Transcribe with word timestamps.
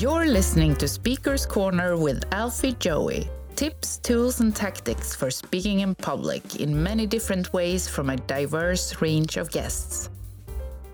You're 0.00 0.24
listening 0.24 0.76
to 0.76 0.88
Speaker's 0.88 1.44
Corner 1.44 1.94
with 1.94 2.24
Alfie 2.32 2.72
Joey. 2.72 3.28
Tips, 3.54 3.98
tools, 3.98 4.40
and 4.40 4.56
tactics 4.56 5.14
for 5.14 5.30
speaking 5.30 5.80
in 5.80 5.94
public 5.94 6.56
in 6.56 6.82
many 6.82 7.04
different 7.04 7.52
ways 7.52 7.86
from 7.86 8.08
a 8.08 8.16
diverse 8.16 9.02
range 9.02 9.36
of 9.36 9.50
guests. 9.50 10.08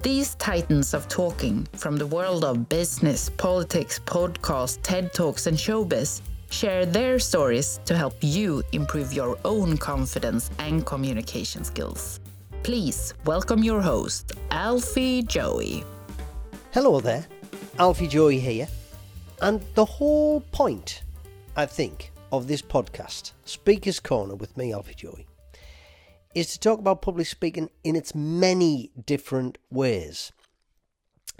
These 0.03 0.35
titans 0.35 0.93
of 0.93 1.07
talking 1.07 1.69
from 1.75 1.97
the 1.97 2.07
world 2.09 2.45
of 2.45 2.69
business, 2.69 3.31
politics, 3.31 4.01
podcast, 4.07 4.83
TED 4.83 5.15
Talks, 5.15 5.47
and 5.47 5.57
showbiz 5.57 6.21
share 6.51 6.85
their 6.85 7.21
stories 7.21 7.79
to 7.85 7.97
help 7.97 8.17
you 8.23 8.61
improve 8.73 9.13
your 9.13 9.39
own 9.45 9.79
confidence 9.79 10.51
and 10.59 10.85
communication 10.85 11.63
skills. 11.63 12.19
Please 12.65 13.15
welcome 13.25 13.63
your 13.63 13.81
host, 13.81 14.33
Alfie 14.51 15.23
Joey. 15.23 15.85
Hello 16.73 16.99
there, 16.99 17.25
Alfie 17.79 18.09
Joey 18.09 18.41
here. 18.41 18.67
And 19.41 19.63
the 19.75 19.85
whole 19.85 20.41
point, 20.41 21.03
I 21.57 21.67
think, 21.67 22.13
of 22.33 22.49
this 22.49 22.63
podcast, 22.63 23.33
Speaker's 23.45 24.01
Corner 24.01 24.35
with 24.35 24.57
me, 24.57 24.73
Alfie 24.73 24.95
Joey, 24.95 25.27
is 26.35 26.53
to 26.53 26.61
talk 26.61 26.79
about 26.79 27.03
public 27.03 27.27
speaking 27.27 27.71
in 27.85 27.97
its 27.97 28.15
many 28.15 28.91
different 29.05 29.59
ways. 29.71 30.33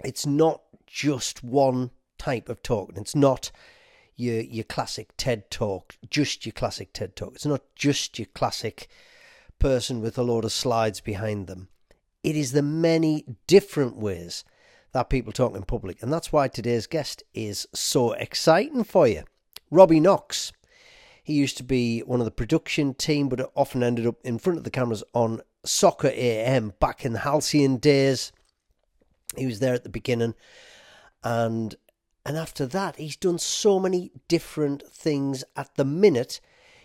It's 0.03 0.25
not 0.25 0.61
just 0.85 1.43
one 1.43 1.91
type 2.17 2.49
of 2.49 2.61
talking. 2.61 2.97
It's 2.97 3.15
not 3.15 3.51
your 4.15 4.41
your 4.41 4.63
classic 4.63 5.09
TED 5.17 5.49
talk, 5.49 5.95
just 6.09 6.45
your 6.45 6.53
classic 6.53 6.93
TED 6.93 7.15
talk. 7.15 7.35
It's 7.35 7.45
not 7.45 7.61
just 7.75 8.17
your 8.17 8.27
classic 8.33 8.87
person 9.59 10.01
with 10.01 10.17
a 10.17 10.23
load 10.23 10.45
of 10.45 10.51
slides 10.51 11.01
behind 11.01 11.47
them. 11.47 11.69
It 12.23 12.35
is 12.35 12.51
the 12.51 12.61
many 12.61 13.25
different 13.47 13.97
ways 13.97 14.43
that 14.93 15.09
people 15.09 15.33
talk 15.33 15.55
in 15.55 15.63
public, 15.63 16.01
and 16.01 16.11
that's 16.11 16.31
why 16.31 16.47
today's 16.47 16.87
guest 16.87 17.23
is 17.33 17.67
so 17.73 18.13
exciting 18.13 18.83
for 18.83 19.07
you. 19.07 19.23
Robbie 19.69 19.99
Knox. 19.99 20.51
He 21.23 21.33
used 21.33 21.57
to 21.57 21.63
be 21.63 21.99
one 21.99 22.21
of 22.21 22.25
the 22.25 22.31
production 22.31 22.93
team, 22.93 23.27
but 23.27 23.51
often 23.53 23.83
ended 23.83 24.07
up 24.07 24.15
in 24.23 24.39
front 24.39 24.57
of 24.57 24.63
the 24.63 24.71
cameras 24.71 25.03
on 25.13 25.41
Soccer 25.65 26.09
AM 26.13 26.73
back 26.79 27.03
in 27.03 27.11
the 27.11 27.19
halcyon 27.19 27.77
days. 27.77 28.31
He 29.35 29.45
was 29.45 29.59
there 29.59 29.73
at 29.73 29.83
the 29.83 29.89
beginning, 29.89 30.35
and 31.23 31.75
and 32.25 32.37
after 32.37 32.65
that, 32.65 32.95
he's 32.95 33.17
done 33.17 33.39
so 33.39 33.79
many 33.79 34.11
different 34.27 34.83
things. 34.87 35.43
At 35.55 35.75
the 35.75 35.85
minute, 35.85 36.39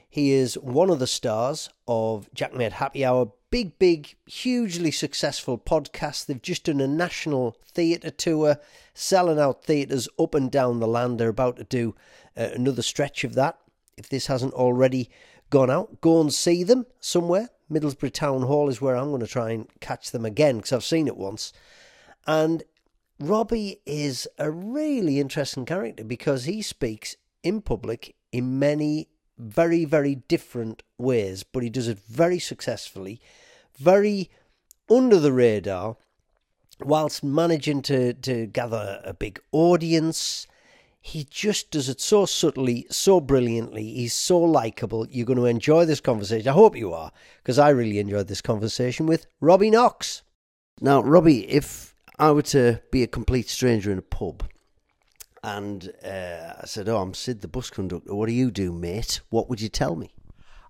he 0.09 0.33
is 0.33 0.55
one 0.59 0.91
of 0.91 0.99
the 0.99 1.07
stars 1.07 1.71
of 1.89 2.29
Jaackmaate 2.35 2.73
Happy 2.73 3.05
Hour, 3.05 3.33
big, 3.53 3.79
big, 3.79 4.17
hugely 4.25 4.91
successful 4.91 5.59
podcast. 5.59 6.25
They've 6.25 6.41
just 6.41 6.65
done 6.65 6.81
a 6.81 6.89
national 6.89 7.59
theatre 7.67 8.11
tour, 8.11 8.57
selling 8.95 9.39
out 9.39 9.63
theatres 9.63 10.09
up 10.19 10.35
and 10.35 10.51
down 10.51 10.81
the 10.81 10.89
land. 10.89 11.21
They're 11.21 11.29
about 11.29 11.59
to 11.59 11.65
do 11.65 11.95
uh, 12.35 12.49
another 12.55 12.81
stretch 12.81 13.25
of 13.25 13.35
that. 13.35 13.59
If 13.99 14.09
this 14.09 14.27
hasn't 14.27 14.55
already 14.55 15.11
gone 15.51 15.71
out, 15.71 16.01
go 16.01 16.23
and 16.23 16.33
see 16.33 16.65
them 16.65 16.87
somewhere. 16.99 17.51
Middlesbrough 17.71 18.15
Town 18.15 18.43
Hall 18.43 18.71
is 18.71 18.81
where 18.81 18.97
I'm 18.97 19.11
going 19.11 19.21
to 19.21 19.27
try 19.27 19.51
and 19.51 19.69
catch 19.81 20.13
them 20.13 20.25
again 20.25 20.57
because 20.57 20.73
I've 20.73 20.83
seen 20.83 21.07
it 21.07 21.19
once. 21.19 21.53
And 22.27 22.63
Robbie 23.21 23.83
is 23.85 24.27
a 24.39 24.51
really 24.51 25.21
interesting 25.21 25.67
character 25.67 26.05
because 26.05 26.45
he 26.45 26.63
speaks 26.63 27.17
in 27.43 27.61
public 27.61 28.17
in 28.33 28.59
many 28.59 29.09
very, 29.39 29.85
very 29.85 30.17
different 30.17 30.83
ways, 30.99 31.43
but 31.43 31.63
he 31.63 31.71
does 31.71 31.89
it 31.89 31.99
very 31.99 32.39
successfully, 32.39 33.21
very 33.79 34.31
under 34.91 35.19
the 35.19 35.33
radar, 35.33 35.97
whilst 36.81 37.23
managing 37.25 37.83
to, 37.83 38.13
to 38.15 38.47
gather 38.47 39.01
a 39.05 39.15
big 39.15 39.41
audience. 39.53 40.47
He 41.01 41.25
just 41.25 41.73
does 41.73 41.89
it 41.89 42.01
so 42.01 42.27
subtly, 42.27 42.87
so 42.89 43.21
brilliantly. 43.21 43.83
He's 43.83 44.15
so 44.15 44.39
likable. 44.39 45.07
You're 45.11 45.27
going 45.27 45.39
to 45.39 45.47
enjoy 45.47 45.85
this 45.85 46.01
conversation. 46.01 46.49
I 46.49 46.53
hope 46.53 46.77
you 46.77 46.93
are, 46.93 47.11
because 47.43 47.59
I 47.59 47.71
really 47.71 47.99
enjoyed 47.99 48.29
this 48.29 48.41
conversation 48.41 49.07
with 49.07 49.27
Robbie 49.41 49.71
Knox. 49.71 50.23
Now, 50.81 51.03
Robbie, 51.03 51.49
if 51.51 51.95
I 52.19 52.31
were 52.31 52.43
to 52.43 52.81
be 52.93 53.03
a 53.03 53.09
complete 53.09 53.49
stranger 53.49 53.91
in 53.91 53.99
a 53.99 54.03
pub 54.03 54.45
and 55.43 55.93
uh, 56.05 56.55
I 56.61 56.67
said, 56.67 56.89
Oh, 56.89 56.99
I'm 56.99 57.15
Sid, 57.15 57.41
the 57.41 57.49
bus 57.49 57.71
conductor. 57.71 58.15
What 58.15 58.27
do 58.27 58.33
you 58.33 58.51
do, 58.51 58.73
mate? 58.73 59.21
What 59.31 59.49
would 59.49 59.61
you 59.61 59.69
tell 59.69 59.97
me? 59.97 60.15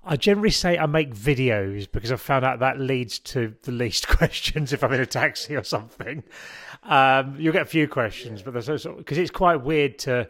I 0.04 0.16
generally 0.16 0.50
say 0.50 0.78
I 0.78 0.86
make 0.86 1.14
videos 1.14 1.90
because 1.90 2.10
I've 2.10 2.20
found 2.20 2.44
out 2.44 2.58
that 2.58 2.80
leads 2.80 3.20
to 3.20 3.54
the 3.62 3.70
least 3.70 4.08
questions 4.16 4.72
if 4.72 4.82
I'm 4.82 4.92
in 4.92 5.00
a 5.00 5.06
taxi 5.06 5.54
or 5.54 5.62
something. 5.62 6.24
Um, 6.82 7.36
you'll 7.38 7.52
get 7.52 7.62
a 7.62 7.66
few 7.66 7.86
questions, 7.86 8.42
but 8.42 8.54
there's 8.54 8.84
because 8.84 9.18
it's 9.18 9.30
quite 9.30 9.62
weird 9.62 9.98
to 10.00 10.28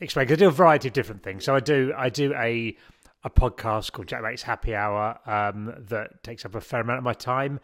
explain. 0.00 0.26
Cause 0.26 0.34
I 0.34 0.36
do 0.36 0.48
a 0.48 0.52
variety 0.52 0.88
of 0.88 0.94
different 0.94 1.22
things. 1.22 1.44
So 1.44 1.54
I 1.54 1.60
do 1.60 1.92
I 1.96 2.08
do 2.08 2.32
a 2.34 2.76
a 3.22 3.28
podcast 3.28 3.92
called 3.92 4.08
Jaackmaate's 4.08 4.42
Happy 4.42 4.74
Hour 4.74 5.18
um, 5.26 5.74
that 5.88 6.22
takes 6.22 6.46
up 6.46 6.54
a 6.54 6.60
fair 6.60 6.80
amount 6.80 6.98
of 6.98 7.04
my 7.04 7.12
time 7.12 7.60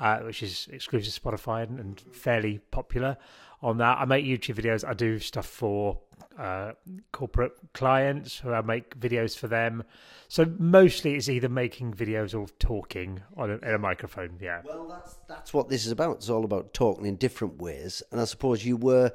uh, 0.00 0.18
which 0.20 0.42
is 0.42 0.68
exclusive 0.72 1.12
to 1.12 1.20
Spotify 1.20 1.62
and, 1.64 1.78
and, 1.78 2.00
fairly 2.12 2.58
popular 2.70 3.16
on 3.62 3.78
that. 3.78 3.98
I 3.98 4.04
make 4.04 4.24
YouTube 4.24 4.56
videos. 4.56 4.86
I 4.86 4.94
do 4.94 5.18
stuff 5.18 5.46
for 5.46 5.98
uh, 6.38 6.72
corporate 7.12 7.52
clients 7.74 8.38
who 8.38 8.52
I 8.52 8.60
make 8.60 8.98
videos 8.98 9.36
for 9.36 9.48
them. 9.48 9.84
So 10.28 10.46
mostly 10.58 11.14
it's 11.14 11.28
either 11.28 11.48
making 11.48 11.94
videos 11.94 12.38
or 12.38 12.46
talking 12.58 13.20
on 13.36 13.58
a, 13.62 13.74
a 13.74 13.78
microphone. 13.78 14.38
Yeah. 14.40 14.62
Well, 14.64 14.88
that's 14.88 15.18
that's 15.28 15.54
what 15.54 15.68
this 15.68 15.86
is 15.86 15.92
about. 15.92 16.16
It's 16.16 16.30
all 16.30 16.44
about 16.44 16.74
talking 16.74 17.06
in 17.06 17.16
different 17.16 17.60
ways. 17.60 18.02
And 18.12 18.20
I 18.20 18.24
suppose 18.24 18.64
you 18.64 18.76
were 18.76 19.12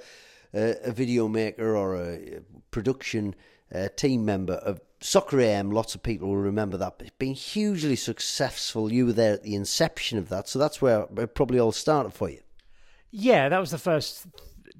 a 0.54 0.92
video 0.92 1.28
maker 1.28 1.76
or 1.76 1.96
a 1.96 2.42
production 2.72 3.36
uh, 3.74 3.88
team 3.96 4.24
member 4.24 4.54
of 4.54 4.80
Soccer 5.04 5.42
AM, 5.42 5.70
lots 5.70 5.96
of 5.96 6.02
people 6.02 6.30
will 6.30 6.38
remember 6.38 6.78
that. 6.78 6.96
It's 7.00 7.10
been 7.20 7.34
hugely 7.34 7.98
successful. 7.98 8.92
You 8.92 9.08
were 9.08 9.14
there 9.14 9.34
at 9.34 9.44
the 9.44 9.54
inception 9.54 10.18
of 10.18 10.30
that, 10.30 10.48
so 10.48 10.58
that's 10.58 10.82
where 10.82 11.08
it 11.18 11.36
probably 11.36 11.60
all 11.60 11.74
started 11.74 12.14
for 12.14 12.30
you. 12.30 12.40
Yeah, 13.16 13.48
that 13.48 13.60
was 13.60 13.70
the 13.70 13.78
first 13.78 14.26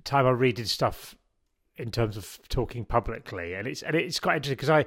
time 0.04 0.26
I 0.26 0.32
redid 0.32 0.66
stuff 0.68 1.16
in 1.76 1.92
terms 1.92 2.18
of 2.18 2.40
talking 2.50 2.84
publicly, 2.84 3.54
and 3.54 3.68
it's 3.68 3.84
and 3.84 3.96
it's 3.96 4.20
quite 4.20 4.38
interesting 4.38 4.56
because 4.56 4.72
I 4.72 4.82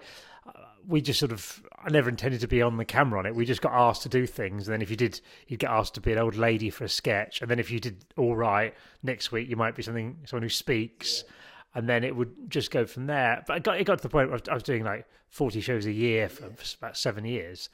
uh, 0.48 0.50
we 0.84 1.00
just 1.00 1.20
sort 1.20 1.30
of 1.30 1.62
I 1.78 1.90
never 1.90 2.08
intended 2.08 2.40
to 2.40 2.48
be 2.48 2.60
on 2.60 2.76
the 2.76 2.84
camera 2.84 3.20
on 3.20 3.24
it. 3.24 3.36
We 3.36 3.46
just 3.46 3.62
got 3.62 3.72
asked 3.72 4.02
to 4.02 4.08
do 4.08 4.26
things, 4.26 4.66
and 4.66 4.72
then 4.72 4.82
if 4.82 4.90
you 4.90 4.96
did, 4.96 5.20
you'd 5.46 5.60
get 5.60 5.70
asked 5.70 5.94
to 5.94 6.00
be 6.00 6.10
an 6.10 6.18
old 6.18 6.34
lady 6.34 6.70
for 6.70 6.82
a 6.82 6.88
sketch, 6.88 7.40
and 7.40 7.48
then 7.48 7.60
if 7.60 7.70
you 7.70 7.78
did 7.78 8.04
all 8.16 8.34
right 8.34 8.74
next 9.04 9.30
week, 9.30 9.48
you 9.48 9.54
might 9.54 9.76
be 9.76 9.82
something 9.84 10.18
someone 10.24 10.42
who 10.42 10.48
speaks. 10.48 11.22
Yeah 11.24 11.32
and 11.74 11.90
then 11.90 12.04
it 12.04 12.16
would 12.16 12.50
just 12.50 12.70
go 12.70 12.86
from 12.86 13.06
there. 13.06 13.44
But 13.46 13.58
it 13.58 13.62
got, 13.62 13.78
it 13.78 13.84
got 13.84 13.98
to 13.98 14.02
the 14.02 14.08
point 14.08 14.30
where 14.30 14.40
I 14.50 14.54
was 14.54 14.62
doing 14.62 14.82
like 14.82 15.06
40 15.28 15.60
shows 15.60 15.84
a 15.84 15.92
year 15.92 16.26
for 16.30 16.46
about 16.78 16.96
seven 16.96 17.26
years. 17.26 17.68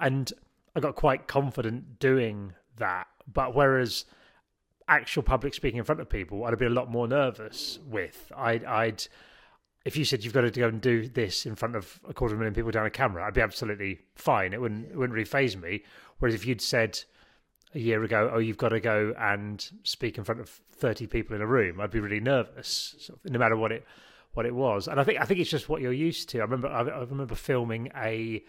And 0.00 0.32
I 0.74 0.80
got 0.80 0.96
quite 0.96 1.28
confident 1.28 2.00
doing 2.00 2.54
that. 2.78 3.06
But 3.32 3.54
whereas 3.54 4.06
actual 4.88 5.22
public 5.22 5.54
speaking 5.54 5.78
in 5.78 5.84
front 5.84 6.00
of 6.00 6.08
people, 6.08 6.44
I'd 6.44 6.58
be 6.58 6.66
a 6.66 6.70
lot 6.70 6.90
more 6.90 7.08
nervous 7.08 7.78
with. 7.86 8.30
I'd, 8.36 8.64
I'd, 8.64 9.06
if 9.84 9.96
you 9.96 10.04
said 10.04 10.24
you've 10.24 10.34
got 10.34 10.42
to 10.42 10.50
go 10.50 10.68
and 10.68 10.80
do 10.80 11.08
this 11.08 11.46
in 11.46 11.54
front 11.54 11.76
of 11.76 12.00
a 12.08 12.14
quarter 12.14 12.34
of 12.34 12.38
a 12.38 12.40
million 12.40 12.54
people 12.54 12.70
down 12.70 12.86
a 12.86 12.90
camera, 12.90 13.26
I'd 13.26 13.34
be 13.34 13.40
absolutely 13.40 14.00
fine. 14.14 14.52
It 14.52 14.60
wouldn't, 14.60 14.90
it 14.90 14.96
wouldn't 14.96 15.14
really 15.14 15.24
phase 15.24 15.56
me. 15.56 15.82
Whereas 16.18 16.34
if 16.34 16.46
you'd 16.46 16.60
said, 16.60 17.02
a 17.74 17.78
year 17.78 18.02
ago, 18.04 18.30
oh, 18.32 18.38
you've 18.38 18.56
got 18.56 18.68
to 18.70 18.80
go 18.80 19.14
and 19.18 19.68
speak 19.82 20.16
in 20.16 20.24
front 20.24 20.40
of 20.40 20.48
30 20.48 21.06
people 21.06 21.34
in 21.34 21.42
a 21.42 21.46
room, 21.46 21.80
I'd 21.80 21.90
be 21.90 22.00
really 22.00 22.20
nervous, 22.20 23.10
no 23.24 23.38
matter 23.38 23.56
what 23.56 23.72
it 23.72 23.84
what 24.32 24.46
it 24.46 24.54
was. 24.54 24.88
And 24.88 24.98
I 24.98 25.04
think 25.04 25.20
I 25.20 25.24
think 25.24 25.40
it's 25.40 25.50
just 25.50 25.68
what 25.68 25.80
you're 25.80 25.92
used 25.92 26.28
to. 26.30 26.38
I 26.38 26.42
remember 26.42 26.68
I, 26.68 26.82
I 26.82 27.00
remember 27.04 27.34
filming 27.34 27.90
a 27.96 28.42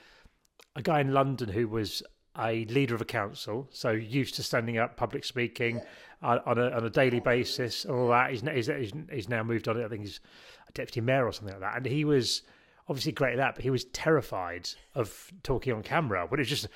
a 0.75 0.81
guy 0.81 1.00
in 1.00 1.13
London 1.13 1.50
who 1.50 1.67
was 1.67 2.03
a 2.40 2.66
leader 2.66 2.96
of 2.96 3.01
a 3.01 3.06
council, 3.06 3.68
so 3.72 3.91
used 3.91 4.35
to 4.35 4.44
standing 4.44 4.78
up, 4.78 4.97
public 4.97 5.23
speaking 5.23 5.81
on, 6.22 6.40
on, 6.46 6.57
a, 6.57 6.69
on 6.72 6.85
a 6.85 6.90
daily 6.90 7.19
basis, 7.19 7.85
all 7.85 8.09
that. 8.09 8.31
He's, 8.31 8.41
he's, 8.68 8.91
he's 9.12 9.29
now 9.29 9.44
moved 9.44 9.68
on. 9.68 9.81
I 9.84 9.88
think 9.88 10.01
he's 10.01 10.19
a 10.67 10.72
deputy 10.73 11.02
mayor 11.02 11.26
or 11.26 11.32
something 11.32 11.53
like 11.53 11.61
that. 11.61 11.78
And 11.78 11.85
he 11.85 12.03
was 12.03 12.41
obviously 12.87 13.11
great 13.11 13.34
at 13.34 13.37
that, 13.37 13.55
but 13.55 13.64
he 13.64 13.70
was 13.70 13.85
terrified 13.85 14.70
of 14.93 15.32
talking 15.43 15.73
on 15.73 15.84
camera. 15.84 16.28
But 16.29 16.40
it's 16.40 16.49
just 16.49 16.67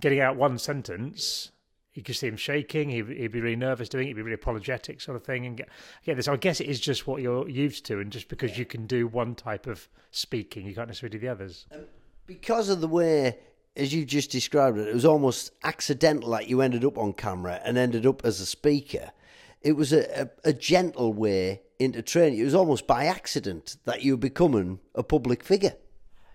getting 0.00 0.20
out 0.20 0.36
one 0.36 0.58
sentence, 0.58 1.52
you 1.94 2.02
could 2.02 2.16
see 2.16 2.28
him 2.28 2.36
shaking. 2.36 2.90
He'd, 2.90 3.08
he'd, 3.08 3.32
be 3.32 3.40
really 3.40 3.56
nervous 3.56 3.88
doing 3.88 4.04
it. 4.04 4.08
He'd 4.08 4.14
be 4.16 4.22
really 4.22 4.34
apologetic, 4.34 5.00
sort 5.00 5.16
of 5.16 5.24
thing. 5.24 5.46
And 5.46 5.56
get, 5.56 5.68
get 6.04 6.16
this. 6.16 6.28
I 6.28 6.36
guess 6.36 6.60
it 6.60 6.66
is 6.66 6.80
just 6.80 7.06
what 7.06 7.22
you're 7.22 7.48
used 7.48 7.86
to, 7.86 8.00
and 8.00 8.12
just 8.12 8.28
because 8.28 8.58
you 8.58 8.66
can 8.66 8.86
do 8.86 9.06
one 9.06 9.34
type 9.34 9.66
of 9.66 9.88
speaking, 10.10 10.66
you 10.66 10.74
can't 10.74 10.88
necessarily 10.88 11.18
do 11.18 11.26
the 11.26 11.32
others. 11.32 11.66
Um, 11.72 11.86
because 12.26 12.68
of 12.68 12.80
the 12.80 12.88
way, 12.88 13.38
as 13.76 13.92
you 13.92 14.04
just 14.04 14.30
described 14.30 14.78
it, 14.78 14.88
it 14.88 14.94
was 14.94 15.04
almost 15.04 15.52
accidental. 15.62 16.28
Like 16.28 16.48
you 16.48 16.60
ended 16.60 16.84
up 16.84 16.98
on 16.98 17.12
camera 17.12 17.60
and 17.64 17.76
ended 17.76 18.06
up 18.06 18.24
as 18.24 18.40
a 18.40 18.46
speaker. 18.46 19.12
It 19.62 19.72
was 19.72 19.92
a, 19.92 20.22
a, 20.22 20.30
a 20.44 20.52
gentle 20.52 21.12
way 21.12 21.62
into 21.78 22.02
training. 22.02 22.38
It 22.38 22.44
was 22.44 22.54
almost 22.54 22.86
by 22.86 23.06
accident 23.06 23.76
that 23.84 24.02
you 24.02 24.12
were 24.12 24.18
becoming 24.18 24.80
a 24.94 25.02
public 25.02 25.42
figure. 25.42 25.74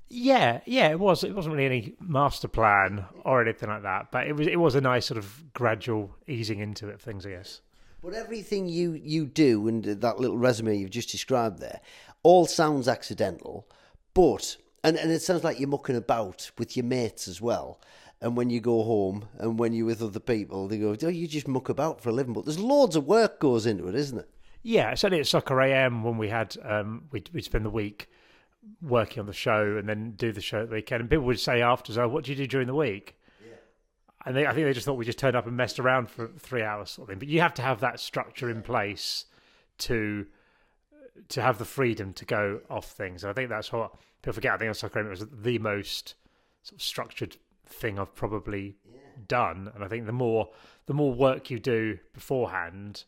Yeah, 0.09 0.59
yeah, 0.65 0.89
it 0.89 0.99
was. 0.99 1.23
It 1.23 1.33
wasn't 1.33 1.55
really 1.55 1.65
any 1.65 1.93
master 2.01 2.49
plan 2.49 3.05
or 3.23 3.41
anything 3.41 3.69
like 3.69 3.83
that, 3.83 4.11
but 4.11 4.27
it 4.27 4.35
was. 4.35 4.47
It 4.47 4.59
was 4.59 4.75
a 4.75 4.81
nice 4.81 5.05
sort 5.05 5.17
of 5.17 5.53
gradual 5.53 6.15
easing 6.27 6.59
into 6.59 6.89
it 6.89 6.99
things, 6.99 7.25
I 7.25 7.29
guess. 7.29 7.61
But 8.03 8.13
everything 8.13 8.67
you, 8.67 8.93
you 8.93 9.27
do 9.27 9.67
and 9.67 9.83
that 9.83 10.19
little 10.19 10.37
resume 10.37 10.75
you've 10.75 10.89
just 10.89 11.11
described 11.11 11.59
there 11.59 11.81
all 12.23 12.45
sounds 12.45 12.87
accidental, 12.87 13.67
but 14.13 14.57
and, 14.83 14.97
and 14.97 15.11
it 15.11 15.21
sounds 15.21 15.43
like 15.43 15.59
you're 15.59 15.69
mucking 15.69 15.95
about 15.95 16.51
with 16.57 16.75
your 16.75 16.85
mates 16.85 17.27
as 17.27 17.41
well. 17.41 17.79
And 18.19 18.37
when 18.37 18.49
you 18.49 18.59
go 18.59 18.83
home 18.83 19.27
and 19.39 19.57
when 19.57 19.73
you're 19.73 19.87
with 19.87 20.01
other 20.01 20.19
people, 20.19 20.67
they 20.67 20.77
go, 20.77 20.95
"Oh, 21.01 21.07
you 21.07 21.27
just 21.27 21.47
muck 21.47 21.69
about 21.69 22.01
for 22.01 22.09
a 22.09 22.11
living." 22.11 22.33
But 22.33 22.45
there's 22.45 22.59
loads 22.59 22.95
of 22.95 23.07
work 23.07 23.39
goes 23.39 23.65
into 23.65 23.87
it, 23.87 23.95
isn't 23.95 24.19
it? 24.19 24.29
Yeah, 24.63 24.93
certainly 24.93 25.21
at 25.21 25.27
Soccer 25.27 25.59
AM 25.59 26.03
when 26.03 26.17
we 26.17 26.29
had 26.29 26.55
um, 26.63 27.05
we 27.11 27.23
we 27.33 27.41
spend 27.41 27.65
the 27.65 27.71
week 27.71 28.09
working 28.79 29.19
on 29.19 29.25
the 29.25 29.33
show 29.33 29.75
and 29.77 29.89
then 29.89 30.11
do 30.11 30.31
the 30.31 30.41
show 30.41 30.61
at 30.61 30.69
the 30.69 30.75
weekend, 30.75 31.01
and 31.01 31.09
people 31.09 31.25
would 31.25 31.39
say 31.39 31.61
after, 31.61 31.99
"Oh, 31.99 32.07
what 32.07 32.25
do 32.25 32.31
you 32.31 32.37
do 32.37 32.45
during 32.45 32.67
the 32.67 32.75
week?" 32.75 33.17
Yeah. 33.43 33.55
And 34.25 34.35
they, 34.35 34.45
I 34.45 34.53
think 34.53 34.67
they 34.67 34.73
just 34.73 34.85
thought 34.85 34.93
we 34.93 35.05
just 35.05 35.17
turned 35.17 35.35
up 35.35 35.47
and 35.47 35.57
messed 35.57 35.79
around 35.79 36.11
for 36.11 36.29
three 36.37 36.61
hours, 36.61 36.91
or 36.91 36.93
something. 36.93 37.17
But 37.17 37.27
you 37.27 37.41
have 37.41 37.55
to 37.55 37.63
have 37.63 37.79
that 37.79 37.99
structure 37.99 38.51
in 38.51 38.61
place 38.61 39.25
to 39.79 40.27
to 41.29 41.41
have 41.41 41.57
the 41.57 41.65
freedom 41.65 42.13
to 42.13 42.25
go 42.25 42.61
off 42.69 42.91
things. 42.91 43.23
And 43.23 43.31
I 43.31 43.33
think 43.33 43.49
that's 43.49 43.71
what 43.71 43.93
people 44.21 44.33
forget. 44.33 44.53
I 44.53 44.57
think 44.57 44.69
on 44.69 44.75
Soccer 44.75 45.03
was 45.07 45.25
the 45.31 45.59
most 45.59 46.15
sort 46.63 46.77
of 46.77 46.81
structured 46.81 47.37
thing 47.65 47.99
I've 47.99 48.15
probably 48.15 48.75
yeah. 48.91 48.99
done, 49.27 49.71
and 49.73 49.83
I 49.83 49.87
think 49.87 50.05
the 50.05 50.11
more 50.11 50.49
the 50.85 50.93
more 50.93 51.13
work 51.13 51.49
you 51.49 51.59
do 51.59 51.99
beforehand 52.13 53.05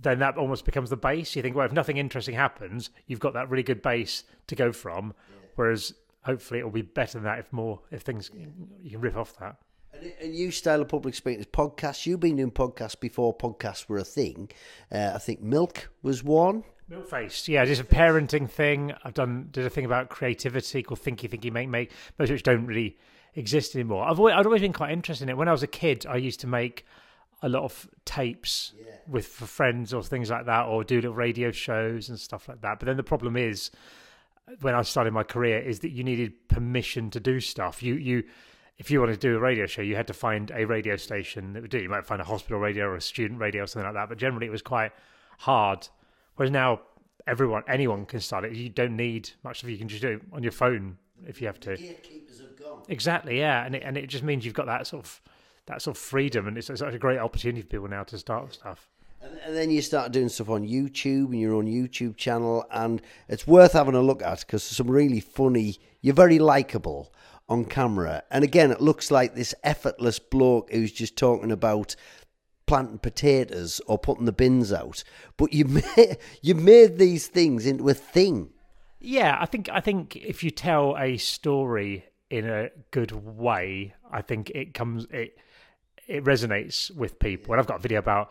then 0.00 0.18
that 0.18 0.36
almost 0.36 0.64
becomes 0.64 0.90
the 0.90 0.96
base. 0.96 1.34
You 1.36 1.42
think, 1.42 1.56
well, 1.56 1.66
if 1.66 1.72
nothing 1.72 1.96
interesting 1.96 2.34
happens, 2.34 2.90
you've 3.06 3.20
got 3.20 3.34
that 3.34 3.50
really 3.50 3.62
good 3.62 3.82
base 3.82 4.24
to 4.48 4.54
go 4.54 4.72
from. 4.72 5.14
Yeah. 5.16 5.46
Whereas 5.56 5.94
hopefully 6.22 6.60
it 6.60 6.64
will 6.64 6.70
be 6.70 6.82
better 6.82 7.18
than 7.18 7.24
that 7.24 7.38
if 7.38 7.52
more 7.52 7.80
if 7.90 8.02
things 8.02 8.30
yeah. 8.34 8.46
you 8.82 8.90
can 8.90 9.00
rip 9.00 9.16
off 9.16 9.36
that. 9.38 9.56
And, 9.92 10.12
and 10.20 10.34
you 10.34 10.50
style 10.50 10.82
of 10.82 10.88
public 10.88 11.14
speaking 11.14 11.40
is 11.40 11.46
podcasts. 11.46 12.06
You've 12.06 12.20
been 12.20 12.36
doing 12.36 12.50
podcasts 12.50 12.98
before 12.98 13.36
podcasts 13.36 13.88
were 13.88 13.98
a 13.98 14.04
thing. 14.04 14.50
Uh, 14.90 15.12
I 15.14 15.18
think 15.18 15.40
Milk 15.40 15.90
was 16.02 16.22
one. 16.22 16.64
Milk 16.88 17.08
faced, 17.08 17.48
yeah, 17.48 17.64
just 17.64 17.80
a 17.80 17.84
parenting 17.84 18.48
thing. 18.48 18.92
I've 19.04 19.14
done 19.14 19.48
did 19.50 19.64
a 19.64 19.70
thing 19.70 19.86
about 19.86 20.10
creativity 20.10 20.82
called 20.82 21.00
Thinky 21.00 21.30
Thinky 21.30 21.50
Make 21.50 21.68
Make, 21.68 21.92
most 22.18 22.28
of 22.28 22.34
which 22.34 22.42
don't 22.42 22.66
really 22.66 22.98
exist 23.34 23.74
anymore. 23.74 24.06
I've 24.06 24.18
always, 24.18 24.34
I've 24.34 24.46
always 24.46 24.60
been 24.60 24.72
quite 24.72 24.92
interested 24.92 25.24
in 25.24 25.30
it. 25.30 25.36
When 25.36 25.48
I 25.48 25.52
was 25.52 25.62
a 25.62 25.68
kid, 25.68 26.04
I 26.06 26.16
used 26.16 26.40
to 26.40 26.46
make 26.46 26.84
a 27.42 27.48
lot 27.48 27.62
of 27.62 27.88
tapes 28.04 28.72
yeah. 28.78 28.96
with 29.06 29.26
for 29.26 29.46
friends 29.46 29.94
or 29.94 30.02
things 30.02 30.30
like 30.30 30.46
that, 30.46 30.66
or 30.66 30.84
do 30.84 30.96
little 30.96 31.14
radio 31.14 31.50
shows 31.50 32.08
and 32.08 32.18
stuff 32.18 32.48
like 32.48 32.60
that. 32.60 32.78
But 32.80 32.86
then 32.86 32.96
the 32.96 33.02
problem 33.02 33.36
is, 33.36 33.70
when 34.60 34.74
I 34.74 34.82
started 34.82 35.12
my 35.12 35.24
career, 35.24 35.58
is 35.58 35.80
that 35.80 35.90
you 35.90 36.04
needed 36.04 36.48
permission 36.48 37.10
to 37.10 37.20
do 37.20 37.40
stuff. 37.40 37.82
You 37.82 37.94
you 37.94 38.24
if 38.76 38.90
you 38.90 39.00
wanted 39.00 39.20
to 39.20 39.28
do 39.28 39.36
a 39.36 39.40
radio 39.40 39.66
show, 39.66 39.82
you 39.82 39.96
had 39.96 40.06
to 40.08 40.14
find 40.14 40.50
a 40.54 40.66
radio 40.66 40.96
station 40.96 41.52
that 41.54 41.62
would 41.62 41.70
do. 41.70 41.78
It. 41.78 41.84
You 41.84 41.88
might 41.88 42.06
find 42.06 42.20
a 42.20 42.24
hospital 42.24 42.58
radio 42.58 42.86
or 42.86 42.96
a 42.96 43.00
student 43.00 43.40
radio 43.40 43.62
or 43.62 43.66
something 43.66 43.86
like 43.86 43.94
that. 43.94 44.08
But 44.08 44.18
generally, 44.18 44.46
it 44.46 44.52
was 44.52 44.62
quite 44.62 44.92
hard. 45.38 45.88
Whereas 46.36 46.50
now, 46.50 46.80
everyone, 47.26 47.62
anyone 47.68 48.06
can 48.06 48.20
start 48.20 48.44
it. 48.44 48.54
You 48.54 48.68
don't 48.68 48.96
need 48.96 49.30
much 49.42 49.62
of 49.62 49.68
it. 49.68 49.72
You 49.72 49.78
can 49.78 49.88
just 49.88 50.02
do 50.02 50.08
it 50.08 50.22
on 50.32 50.42
your 50.42 50.52
phone 50.52 50.98
if 51.26 51.40
you 51.40 51.46
have 51.46 51.60
to. 51.60 51.76
Exactly, 52.88 53.38
yeah, 53.38 53.64
and 53.64 53.74
it, 53.74 53.82
and 53.84 53.96
it 53.96 54.08
just 54.08 54.24
means 54.24 54.44
you've 54.44 54.54
got 54.54 54.66
that 54.66 54.86
sort 54.86 55.04
of 55.04 55.20
that 55.66 55.80
sort 55.80 55.96
of 55.96 56.02
freedom, 56.02 56.46
and 56.46 56.58
it's, 56.58 56.68
it's 56.68 56.82
a 56.82 56.98
great 56.98 57.18
opportunity 57.18 57.62
for 57.62 57.68
people 57.68 57.88
now 57.88 58.02
to 58.04 58.18
start 58.18 58.52
stuff. 58.52 58.90
And, 59.22 59.38
and 59.46 59.56
then 59.56 59.70
you 59.70 59.80
start 59.80 60.12
doing 60.12 60.28
stuff 60.28 60.50
on 60.50 60.66
YouTube 60.66 61.26
and 61.26 61.40
your 61.40 61.54
own 61.54 61.66
YouTube 61.66 62.16
channel, 62.16 62.66
and 62.70 63.00
it's 63.28 63.46
worth 63.46 63.72
having 63.72 63.94
a 63.94 64.02
look 64.02 64.22
at 64.22 64.40
because 64.40 64.62
some 64.62 64.90
really 64.90 65.20
funny. 65.20 65.78
You're 66.02 66.14
very 66.14 66.38
likable 66.38 67.14
on 67.48 67.64
camera, 67.64 68.22
and 68.30 68.44
again, 68.44 68.70
it 68.70 68.80
looks 68.80 69.10
like 69.10 69.34
this 69.34 69.54
effortless 69.62 70.18
bloke 70.18 70.70
who's 70.70 70.92
just 70.92 71.16
talking 71.16 71.50
about 71.50 71.96
planting 72.66 72.98
potatoes 72.98 73.80
or 73.86 73.98
putting 73.98 74.24
the 74.24 74.32
bins 74.32 74.72
out. 74.72 75.04
But 75.36 75.52
you 75.52 75.64
made, 75.96 76.18
you 76.42 76.54
made 76.54 76.98
these 76.98 77.26
things 77.26 77.66
into 77.66 77.88
a 77.88 77.94
thing. 77.94 78.50
Yeah, 79.00 79.36
I 79.38 79.46
think 79.46 79.68
I 79.70 79.80
think 79.80 80.16
if 80.16 80.42
you 80.42 80.50
tell 80.50 80.96
a 80.98 81.18
story 81.18 82.06
in 82.30 82.48
a 82.48 82.70
good 82.90 83.12
way, 83.12 83.94
I 84.10 84.22
think 84.22 84.50
it 84.50 84.74
comes 84.74 85.06
it 85.10 85.38
it 86.06 86.24
resonates 86.24 86.90
with 86.94 87.18
people. 87.18 87.52
And 87.52 87.60
I've 87.60 87.66
got 87.66 87.76
a 87.76 87.82
video 87.82 87.98
about 87.98 88.30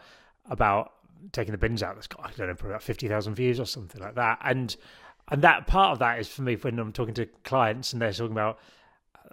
about 0.50 0.94
taking 1.31 1.51
the 1.51 1.57
bins 1.57 1.83
out 1.83 1.95
that's 1.95 2.07
got 2.07 2.25
I 2.25 2.31
don't 2.35 2.47
know 2.47 2.56
probably 2.56 2.71
about 2.71 2.83
fifty 2.83 3.07
thousand 3.07 3.35
views 3.35 3.59
or 3.59 3.65
something 3.65 4.01
like 4.01 4.15
that. 4.15 4.39
And 4.44 4.75
and 5.30 5.41
that 5.44 5.68
part 5.68 5.94
of 5.94 6.00
that 6.00 6.19
is 6.19 6.27
for 6.27 6.41
me 6.41 6.56
when 6.56 6.80
I'm 6.80 6.91
talking 6.91 7.13
to 7.15 7.27
clients 7.44 7.94
and 7.94 8.01
they're 8.01 8.12
talking 8.12 8.31
about 8.31 8.59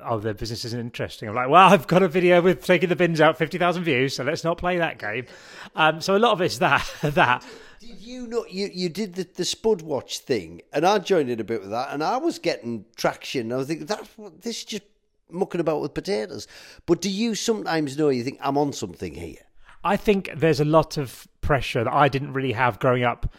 oh 0.05 0.19
their 0.19 0.35
business 0.35 0.65
isn't 0.65 0.81
interesting. 0.81 1.29
I'm 1.29 1.35
like, 1.35 1.49
well, 1.49 1.73
I've 1.73 1.87
got 1.87 2.03
a 2.03 2.09
video 2.09 2.41
with 2.41 2.65
taking 2.65 2.89
the 2.89 2.97
bins 2.97 3.21
out, 3.21 3.39
fifty 3.39 3.59
thousand 3.59 3.85
views, 3.85 4.15
so 4.15 4.25
let's 4.25 4.45
not 4.45 4.59
play 4.59 4.79
that 4.79 4.99
game. 4.99 5.27
Um, 5.75 6.01
so 6.01 6.17
a 6.17 6.19
lot 6.19 6.33
of 6.33 6.41
it's 6.41 6.59
that 6.59 6.91
that. 7.03 7.45
Did 7.81 8.01
you 8.01 8.27
know 8.27 8.45
you, 8.49 8.71
you 8.73 8.89
did 8.89 9.15
the, 9.15 9.27
the 9.35 9.45
Spud 9.45 9.83
Watch 9.83 10.19
thing, 10.19 10.63
and 10.73 10.87
I 10.87 10.99
joined 10.99 11.31
in 11.31 11.41
a 11.41 11.45
bit 11.45 11.61
with 11.61 11.71
that, 11.71 11.93
and 11.93 12.03
I 12.03 12.19
was 12.19 12.39
getting 12.39 12.85
traction. 12.97 13.53
I 13.53 13.57
was 13.57 13.69
thinking 13.69 13.87
that's 13.87 14.09
this 14.41 14.59
is 14.59 14.65
just 14.65 14.83
mucking 15.31 15.61
about 15.61 15.81
with 15.81 15.95
potatoes. 15.95 16.47
But 16.87 17.01
do 17.01 17.11
you 17.11 17.35
sometimes 17.35 17.97
know 17.97 18.09
you 18.09 18.25
think 18.25 18.39
I'm 18.43 18.59
on 18.59 18.73
something 18.73 19.15
here? 19.15 19.39
I 19.83 19.97
think 19.97 20.31
there's 20.37 20.61
a 20.61 20.65
lot 20.65 20.97
of 20.97 21.27
pressure 21.41 21.85
that 21.85 21.93
I 21.93 22.09
didn't 22.09 22.35
really 22.35 22.53
have 22.53 22.79
growing 22.79 23.05
up. 23.05 23.33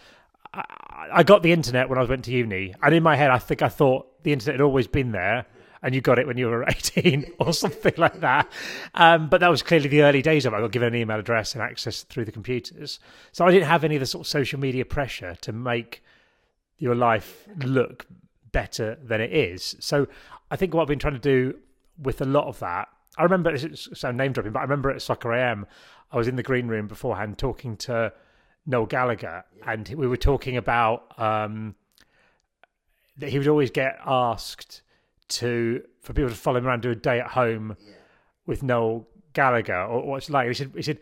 I, 0.53 0.63
I 1.13 1.23
got 1.23 1.43
the 1.43 1.51
internet 1.51 1.89
when 1.89 1.99
I 1.99 2.03
went 2.03 2.25
to 2.25 2.31
uni, 2.31 2.73
and 2.81 2.95
in 2.95 3.03
my 3.03 3.15
head, 3.15 3.31
I 3.31 3.37
think 3.37 3.61
I 3.61 3.69
thought 3.69 4.23
the 4.23 4.33
internet 4.33 4.59
had 4.59 4.63
always 4.63 4.87
been 4.87 5.11
there 5.11 5.45
and 5.83 5.95
you 5.95 6.01
got 6.01 6.19
it 6.19 6.27
when 6.27 6.37
you 6.37 6.47
were 6.47 6.63
18 6.67 7.33
or 7.39 7.53
something 7.53 7.93
like 7.97 8.19
that. 8.21 8.51
Um, 8.93 9.29
but 9.29 9.39
that 9.41 9.49
was 9.49 9.63
clearly 9.63 9.89
the 9.89 10.03
early 10.03 10.21
days 10.21 10.45
of 10.45 10.53
it. 10.53 10.57
I 10.57 10.61
got 10.61 10.71
given 10.71 10.89
an 10.89 10.95
email 10.95 11.19
address 11.19 11.53
and 11.53 11.61
access 11.61 12.03
through 12.03 12.25
the 12.25 12.31
computers. 12.31 12.99
So 13.31 13.45
I 13.45 13.51
didn't 13.51 13.67
have 13.67 13.83
any 13.83 13.95
of 13.95 13.99
the 13.99 14.05
sort 14.05 14.25
of 14.25 14.27
social 14.27 14.59
media 14.59 14.85
pressure 14.85 15.35
to 15.41 15.51
make 15.51 16.03
your 16.77 16.95
life 16.95 17.47
look 17.63 18.07
better 18.51 18.97
than 19.03 19.21
it 19.21 19.31
is. 19.31 19.75
So 19.79 20.07
I 20.49 20.55
think 20.55 20.73
what 20.73 20.81
I've 20.81 20.87
been 20.87 20.99
trying 20.99 21.13
to 21.13 21.19
do 21.19 21.57
with 21.97 22.21
a 22.21 22.25
lot 22.25 22.47
of 22.47 22.59
that. 22.59 22.89
I 23.17 23.23
remember 23.23 23.55
sound 23.75 24.17
name 24.17 24.31
dropping, 24.31 24.53
but 24.53 24.59
I 24.59 24.63
remember 24.63 24.89
at 24.89 25.01
Soccer 25.01 25.33
AM, 25.33 25.67
I 26.11 26.17
was 26.17 26.27
in 26.27 26.35
the 26.35 26.43
green 26.43 26.67
room 26.67 26.87
beforehand 26.87 27.37
talking 27.37 27.77
to 27.77 28.13
Noel 28.65 28.85
Gallagher, 28.85 29.43
and 29.65 29.87
we 29.89 30.07
were 30.07 30.17
talking 30.17 30.57
about 30.57 31.19
um, 31.19 31.75
that 33.17 33.29
he 33.29 33.37
would 33.37 33.47
always 33.47 33.71
get 33.71 33.99
asked 34.05 34.81
to 35.31 35.83
for 36.01 36.13
people 36.13 36.29
to 36.29 36.35
follow 36.35 36.57
him 36.57 36.67
around 36.67 36.81
do 36.81 36.91
a 36.91 36.95
day 36.95 37.19
at 37.19 37.27
home 37.27 37.75
yeah. 37.79 37.93
with 38.45 38.63
Noel 38.63 39.07
Gallagher 39.33 39.83
or 39.83 40.05
what's 40.05 40.29
like. 40.29 40.47
He 40.47 40.53
said, 40.53 40.71
he 40.75 40.81
said 40.81 40.99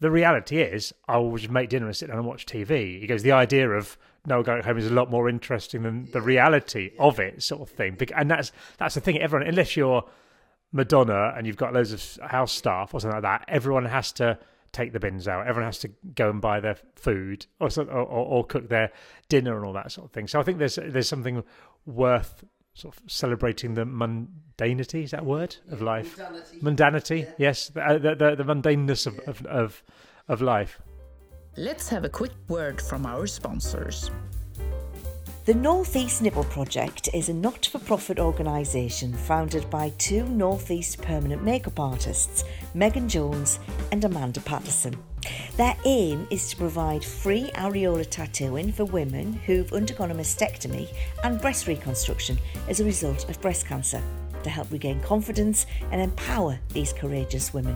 the 0.00 0.10
reality 0.10 0.60
is 0.60 0.94
I 1.08 1.18
will 1.18 1.36
just 1.36 1.50
make 1.50 1.70
dinner 1.70 1.86
and 1.86 1.96
sit 1.96 2.08
down 2.08 2.18
and 2.18 2.26
watch 2.26 2.46
TV. 2.46 3.00
He 3.00 3.06
goes, 3.06 3.22
the 3.22 3.32
idea 3.32 3.68
of 3.70 3.98
Noel 4.26 4.42
going 4.42 4.62
home 4.62 4.78
is 4.78 4.86
a 4.86 4.94
lot 4.94 5.10
more 5.10 5.28
interesting 5.28 5.82
than 5.82 6.10
the 6.12 6.20
reality 6.20 6.92
of 6.98 7.18
it, 7.18 7.42
sort 7.42 7.62
of 7.62 7.70
thing. 7.70 7.96
And 8.14 8.30
that's 8.30 8.52
that's 8.76 8.94
the 8.94 9.00
thing. 9.00 9.18
Everyone, 9.18 9.46
unless 9.46 9.76
you're 9.76 10.04
Madonna 10.72 11.32
and 11.36 11.46
you've 11.46 11.56
got 11.56 11.72
loads 11.72 11.92
of 11.92 12.30
house 12.30 12.52
staff 12.52 12.94
or 12.94 13.00
something 13.00 13.22
like 13.22 13.22
that, 13.22 13.44
everyone 13.48 13.86
has 13.86 14.12
to 14.12 14.38
take 14.72 14.92
the 14.92 15.00
bins 15.00 15.26
out. 15.26 15.46
Everyone 15.46 15.68
has 15.68 15.78
to 15.80 15.88
go 16.14 16.30
and 16.30 16.40
buy 16.40 16.60
their 16.60 16.76
food 16.94 17.46
or 17.58 17.68
or, 17.78 17.84
or, 17.84 18.04
or 18.04 18.44
cook 18.44 18.68
their 18.68 18.92
dinner 19.28 19.56
and 19.56 19.64
all 19.64 19.72
that 19.72 19.90
sort 19.90 20.06
of 20.06 20.12
thing. 20.12 20.28
So 20.28 20.38
I 20.38 20.42
think 20.42 20.58
there's 20.58 20.76
there's 20.76 21.08
something 21.08 21.42
worth 21.86 22.44
sort 22.78 22.96
of 22.96 23.02
celebrating 23.10 23.74
the 23.74 23.84
mundanity 23.84 25.02
is 25.02 25.10
that 25.10 25.24
word 25.24 25.56
of 25.70 25.82
life? 25.82 26.16
mundanity, 26.16 26.62
mundanity 26.62 27.22
yeah. 27.22 27.30
yes. 27.38 27.68
The, 27.70 27.82
uh, 27.84 27.98
the, 27.98 28.14
the, 28.14 28.36
the 28.36 28.44
mundaneness 28.44 29.06
of, 29.06 29.18
of, 29.20 29.44
of, 29.46 29.82
of 30.28 30.40
life. 30.40 30.80
Let's 31.56 31.88
have 31.88 32.04
a 32.04 32.08
quick 32.08 32.32
word 32.46 32.80
from 32.80 33.04
our 33.04 33.26
sponsors. 33.26 34.12
The 35.44 35.54
Northeast 35.54 36.22
Nipple 36.22 36.44
Project 36.44 37.08
is 37.14 37.28
a 37.28 37.34
not 37.34 37.66
for 37.66 37.80
profit 37.80 38.20
organisation 38.20 39.12
founded 39.12 39.68
by 39.70 39.88
two 39.98 40.24
Northeast 40.26 41.02
permanent 41.02 41.42
makeup 41.42 41.80
artists, 41.80 42.44
Megan 42.74 43.08
Jones 43.08 43.58
and 43.90 44.04
Amanda 44.04 44.40
Patterson. 44.40 44.94
Their 45.56 45.76
aim 45.84 46.26
is 46.30 46.50
to 46.50 46.56
provide 46.56 47.04
free 47.04 47.50
areola 47.54 48.08
tattooing 48.08 48.72
for 48.72 48.84
women 48.84 49.32
who've 49.32 49.72
undergone 49.72 50.10
a 50.10 50.14
mastectomy 50.14 50.88
and 51.24 51.40
breast 51.40 51.66
reconstruction 51.66 52.38
as 52.68 52.80
a 52.80 52.84
result 52.84 53.28
of 53.28 53.40
breast 53.40 53.66
cancer 53.66 54.02
to 54.44 54.50
help 54.50 54.70
regain 54.70 55.00
confidence 55.00 55.66
and 55.90 56.00
empower 56.00 56.60
these 56.72 56.92
courageous 56.92 57.52
women. 57.52 57.74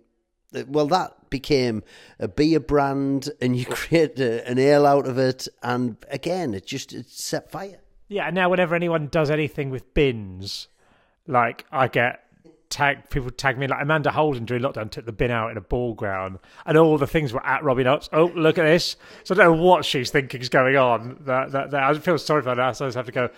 uh, 0.55 0.63
well, 0.67 0.88
that 0.88 1.29
became 1.29 1.84
a 2.19 2.27
beer 2.27 2.60
brand, 2.60 3.29
and 3.41 3.55
you 3.55 3.65
create 3.69 4.19
a, 4.19 4.48
an 4.48 4.60
ale 4.60 4.86
out 4.86 5.07
of 5.07 5.17
it, 5.17 5.48
and 5.62 5.98
again, 6.10 6.53
it 6.53 6.65
just 6.65 6.93
it 6.93 7.07
set 7.10 7.51
fire. 7.51 7.79
Yeah, 8.07 8.25
and 8.27 8.36
now 8.36 8.50
whenever 8.50 8.75
anyone 8.75 9.07
does 9.07 9.29
anything 9.29 9.69
with 9.69 9.93
bins, 9.93 10.67
Like 11.27 11.65
I 11.72 11.88
get 11.89 12.24
tag 12.69 13.10
people 13.10 13.29
tag 13.29 13.57
me 13.57 13.67
like 13.67 13.81
Amanda 13.81 14.12
Holden 14.12 14.46
during 14.46 14.62
lockdown 14.62 14.89
took 14.91 15.05
the 15.05 15.12
bin 15.12 15.31
out 15.31 15.51
in 15.51 15.57
a 15.57 15.62
ball 15.62 15.93
ground, 15.93 16.39
and 16.65 16.77
all 16.77 16.98
the 16.98 17.07
things 17.07 17.34
were 17.34 17.46
at 17.46 17.63
Robbie 17.63 17.84
Knox. 17.84 18.10
Oh, 18.13 18.31
look 18.36 18.57
at 18.57 18.63
this! 18.63 18.96
So 19.24 19.36
I 19.36 19.38
don't 19.38 19.57
know 19.57 19.63
what 19.63 19.86
she's 19.86 20.10
thinking 20.10 20.41
is 20.41 20.50
going 20.50 20.75
on. 20.75 21.17
That 21.22 21.51
that, 21.51 21.72
that 21.72 21.84
I 21.84 21.93
feel 22.00 22.17
sorry 22.17 22.41
for. 22.41 22.55
So 22.74 22.86
I 22.86 22.88
just 22.88 22.96
have 22.96 23.05
to 23.05 23.12
go. 23.12 23.29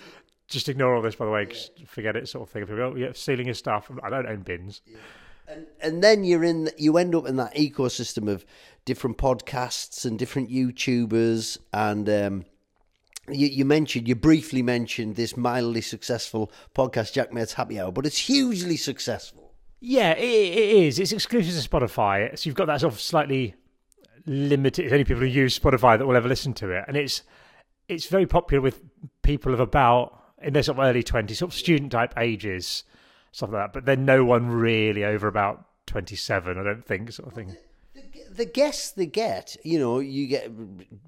Just 0.50 0.68
ignore 0.68 0.96
all 0.96 1.02
this, 1.02 1.16
by 1.16 1.26
the 1.26 1.32
way. 1.32 1.46
Just 1.46 1.72
forget 1.88 2.16
it, 2.16 2.28
sort 2.28 2.48
of 2.48 2.52
thing. 2.52 2.66
People 2.66 2.82
oh, 2.82 2.96
yeah, 2.96 3.12
stealing 3.14 3.46
your 3.46 3.56
stuff. 3.56 3.90
I 4.04 4.10
don't 4.10 4.28
own 4.28 4.42
bins. 4.42 4.82
And, 5.48 5.68
and 5.82 6.04
then 6.04 6.24
you're 6.24 6.44
in, 6.44 6.70
you 6.78 6.98
end 6.98 7.16
up 7.16 7.28
in 7.28 7.36
that 7.38 7.56
ecosystem 7.56 8.30
of 8.30 8.46
different 8.86 9.18
podcasts 9.18 10.06
and 10.06 10.18
different 10.18 10.50
YouTubers. 10.50 11.58
And 11.72 12.10
um, 12.10 12.46
you, 13.30 13.48
you 13.48 13.66
mentioned, 13.66 14.08
you 14.08 14.16
briefly 14.16 14.62
mentioned 14.62 15.16
this 15.16 15.38
mildly 15.38 15.82
successful 15.82 16.52
podcast, 16.76 17.14
Jaackmaate's 17.14 17.54
Happy 17.54 17.80
Hour, 17.80 17.92
but 17.92 18.06
it's 18.06 18.18
hugely 18.18 18.78
successful. 18.78 19.54
Yeah, 19.82 20.12
it, 20.14 20.24
it 20.24 20.70
is. 20.84 21.00
It's 21.00 21.12
exclusive 21.12 21.62
to 21.62 21.70
Spotify, 21.70 22.38
so 22.38 22.48
you've 22.48 22.56
got 22.56 22.66
that 22.66 22.82
sort 22.82 22.94
of 22.94 23.00
slightly 23.00 23.56
limited. 24.26 24.86
It's 24.86 24.92
only 24.92 25.06
people 25.06 25.22
who 25.22 25.28
use 25.28 25.58
Spotify 25.58 25.98
that 25.98 26.06
will 26.06 26.18
ever 26.18 26.28
listen 26.28 26.54
to 26.56 26.72
it, 26.72 26.84
and 26.88 26.98
it's 26.98 27.24
it's 27.88 28.06
very 28.06 28.28
popular 28.28 28.62
with 28.62 28.82
people 29.24 29.54
of 29.54 29.60
about 29.60 30.22
in 30.42 30.54
their 30.54 30.64
sort 30.64 30.78
of 30.78 30.86
early 30.86 31.04
twenties, 31.04 31.40
sort 31.40 31.52
of 31.52 31.58
student 31.58 31.92
type 31.92 32.14
ages, 32.18 32.84
stuff 33.32 33.52
like 33.52 33.62
that. 33.62 33.74
But 33.74 33.86
then 33.86 34.06
no 34.06 34.24
one 34.26 34.50
really 34.50 35.04
over 35.04 35.28
about 35.28 35.66
twenty 35.86 36.16
seven, 36.16 36.58
I 36.58 36.64
don't 36.64 36.86
think, 36.86 37.12
sort 37.12 37.30
of 37.30 37.34
thing. 37.34 37.58
The 38.32 38.46
guests 38.46 38.92
they 38.92 39.08
get, 39.08 39.58
you 39.64 39.80
know, 39.80 40.00
you 40.00 40.28
get 40.28 40.52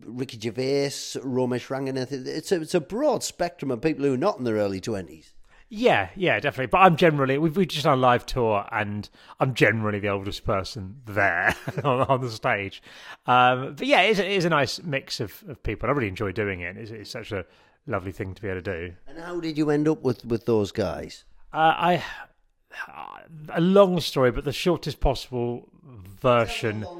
Ricky 0.03 0.39
Gervais, 0.39 1.19
Romesh 1.23 1.67
Ranganathan. 1.67 2.25
It's 2.25 2.51
a, 2.51 2.61
it's 2.61 2.73
a 2.73 2.81
broad 2.81 3.23
spectrum 3.23 3.71
of 3.71 3.81
people 3.81 4.05
who 4.05 4.13
are 4.13 4.17
not 4.17 4.39
in 4.39 4.43
their 4.43 4.55
early 4.55 4.81
twenties. 4.81 5.33
Yeah, 5.73 6.09
yeah, 6.17 6.37
definitely. 6.41 6.67
But 6.67 6.79
I'm 6.79 6.97
generally 6.97 7.37
we've, 7.37 7.55
we've 7.55 7.67
just 7.67 7.85
done 7.85 7.97
a 7.97 8.01
live 8.01 8.25
tour, 8.25 8.67
and 8.73 9.09
I'm 9.39 9.53
generally 9.53 9.99
the 9.99 10.09
oldest 10.09 10.43
person 10.43 10.97
there 11.05 11.55
on, 11.85 12.01
on, 12.01 12.19
the 12.19 12.29
stage. 12.29 12.83
Um, 13.25 13.75
but 13.75 13.87
yeah, 13.87 14.01
it 14.01 14.11
is, 14.11 14.19
it 14.19 14.27
is, 14.27 14.43
a 14.43 14.49
nice 14.49 14.83
mix 14.83 15.21
of, 15.21 15.41
of 15.47 15.63
people. 15.63 15.87
I 15.87 15.93
really 15.93 16.09
enjoy 16.09 16.33
doing 16.33 16.59
it. 16.59 16.75
It's, 16.75 16.91
it's, 16.91 17.09
such 17.09 17.31
a 17.31 17.45
lovely 17.87 18.11
thing 18.11 18.33
to 18.35 18.41
be 18.41 18.47
able 18.47 18.61
to 18.61 18.87
do. 18.87 18.93
And 19.07 19.19
how 19.19 19.39
did 19.39 19.57
you 19.57 19.69
end 19.69 19.87
up 19.87 20.01
with 20.01 20.25
with 20.25 20.45
those 20.45 20.71
guys? 20.71 21.25
Uh, 21.53 21.57
I 21.57 22.03
a 23.49 23.61
long 23.61 23.99
story, 23.99 24.31
but 24.31 24.45
the 24.45 24.53
shortest 24.53 24.99
possible 24.99 25.69
version. 25.83 26.85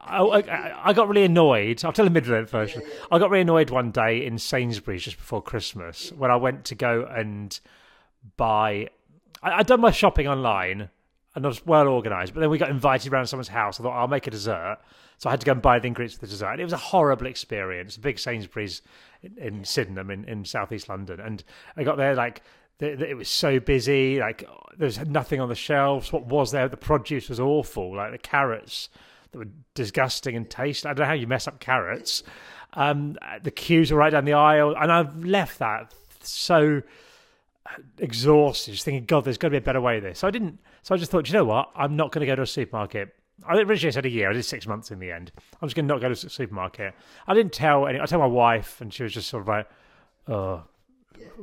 I, 0.00 0.18
I, 0.18 0.88
I, 0.90 0.92
got 0.92 1.06
really 1.06 1.24
annoyed. 1.24 1.84
I'll 1.84 1.92
tell 1.92 2.04
the 2.04 2.10
middle 2.10 2.44
version. 2.44 2.82
I 3.10 3.20
got 3.20 3.30
really 3.30 3.42
annoyed 3.42 3.70
one 3.70 3.92
day 3.92 4.26
in 4.26 4.36
Sainsbury's 4.36 5.04
just 5.04 5.16
before 5.16 5.40
Christmas 5.40 6.10
when 6.10 6.32
I 6.32 6.36
went 6.36 6.64
to 6.66 6.74
go 6.74 7.04
and 7.04 7.58
buy. 8.36 8.88
I, 9.40 9.52
I'd 9.52 9.68
done 9.68 9.80
my 9.80 9.92
shopping 9.92 10.26
online 10.26 10.90
and 11.38 11.46
I 11.46 11.48
was 11.48 11.64
well 11.64 11.88
organised, 11.88 12.34
but 12.34 12.40
then 12.40 12.50
we 12.50 12.58
got 12.58 12.70
invited 12.70 13.12
around 13.12 13.26
someone's 13.26 13.48
house. 13.48 13.78
I 13.78 13.82
thought 13.82 13.96
I'll 13.96 14.08
make 14.08 14.26
a 14.26 14.30
dessert, 14.30 14.78
so 15.16 15.28
I 15.28 15.32
had 15.32 15.40
to 15.40 15.46
go 15.46 15.52
and 15.52 15.62
buy 15.62 15.78
the 15.78 15.86
ingredients 15.86 16.16
for 16.16 16.26
the 16.26 16.30
dessert. 16.30 16.52
And 16.52 16.60
it 16.60 16.64
was 16.64 16.72
a 16.72 16.78
horrible 16.78 17.26
experience. 17.26 17.96
A 17.96 18.00
big 18.00 18.18
Sainsbury's 18.18 18.82
in, 19.22 19.38
in 19.38 19.64
Sydenham 19.64 20.10
in, 20.10 20.24
in 20.24 20.44
southeast 20.44 20.88
London, 20.88 21.20
and 21.20 21.42
I 21.76 21.84
got 21.84 21.96
there 21.96 22.14
like 22.14 22.42
it 22.80 23.16
was 23.16 23.28
so 23.28 23.58
busy. 23.58 24.20
Like 24.20 24.44
there 24.76 24.86
was 24.86 24.98
nothing 25.00 25.40
on 25.40 25.48
the 25.48 25.54
shelves. 25.54 26.12
What 26.12 26.26
was 26.26 26.52
there? 26.52 26.68
The 26.68 26.76
produce 26.76 27.28
was 27.28 27.40
awful. 27.40 27.96
Like 27.96 28.12
the 28.12 28.18
carrots 28.18 28.88
that 29.32 29.38
were 29.38 29.48
disgusting 29.74 30.36
and 30.36 30.48
taste. 30.48 30.86
I 30.86 30.90
don't 30.90 31.00
know 31.00 31.06
how 31.06 31.12
you 31.12 31.26
mess 31.26 31.48
up 31.48 31.60
carrots. 31.60 32.22
Um, 32.74 33.16
the 33.42 33.50
queues 33.50 33.90
were 33.90 33.98
right 33.98 34.10
down 34.10 34.24
the 34.24 34.34
aisle, 34.34 34.74
and 34.78 34.92
I've 34.92 35.24
left 35.24 35.58
that 35.58 35.94
so 36.20 36.82
exhausted, 37.98 38.72
just 38.72 38.84
thinking, 38.84 39.04
God, 39.04 39.24
there's 39.24 39.38
got 39.38 39.48
to 39.48 39.52
be 39.52 39.56
a 39.58 39.62
better 39.62 39.80
way 39.80 39.98
of 39.98 40.02
this. 40.02 40.20
So 40.20 40.28
I 40.28 40.30
didn't. 40.30 40.58
So 40.82 40.94
I 40.94 40.98
just 40.98 41.10
thought, 41.10 41.28
you 41.28 41.34
know 41.34 41.44
what? 41.44 41.70
I'm 41.74 41.96
not 41.96 42.12
going 42.12 42.20
to 42.20 42.26
go 42.26 42.36
to 42.36 42.42
a 42.42 42.46
supermarket. 42.46 43.14
I 43.46 43.56
originally 43.56 43.92
said 43.92 44.06
a 44.06 44.10
year. 44.10 44.30
I 44.30 44.32
did 44.32 44.44
six 44.44 44.66
months 44.66 44.90
in 44.90 44.98
the 44.98 45.12
end. 45.12 45.30
I'm 45.60 45.68
just 45.68 45.76
going 45.76 45.86
to 45.86 45.94
not 45.94 46.00
go 46.00 46.08
to 46.08 46.26
a 46.26 46.30
supermarket. 46.30 46.94
I 47.26 47.34
didn't 47.34 47.52
tell 47.52 47.86
any. 47.86 48.00
I 48.00 48.06
told 48.06 48.20
my 48.20 48.26
wife, 48.26 48.80
and 48.80 48.92
she 48.92 49.04
was 49.04 49.12
just 49.12 49.28
sort 49.28 49.42
of 49.42 49.48
like, 49.48 49.68
"Oh, 50.26 50.64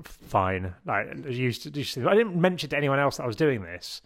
fine." 0.04 0.74
Like 0.86 1.26
used 1.30 1.64
to, 1.64 1.70
used 1.70 1.94
to. 1.94 2.10
I 2.10 2.16
didn't 2.16 2.36
mention 2.36 2.70
to 2.72 2.78
anyone 2.78 3.00
else 3.00 3.18
that 3.18 3.24
I 3.24 3.28
was 3.28 3.38
doing 3.38 3.62
this, 3.62 4.02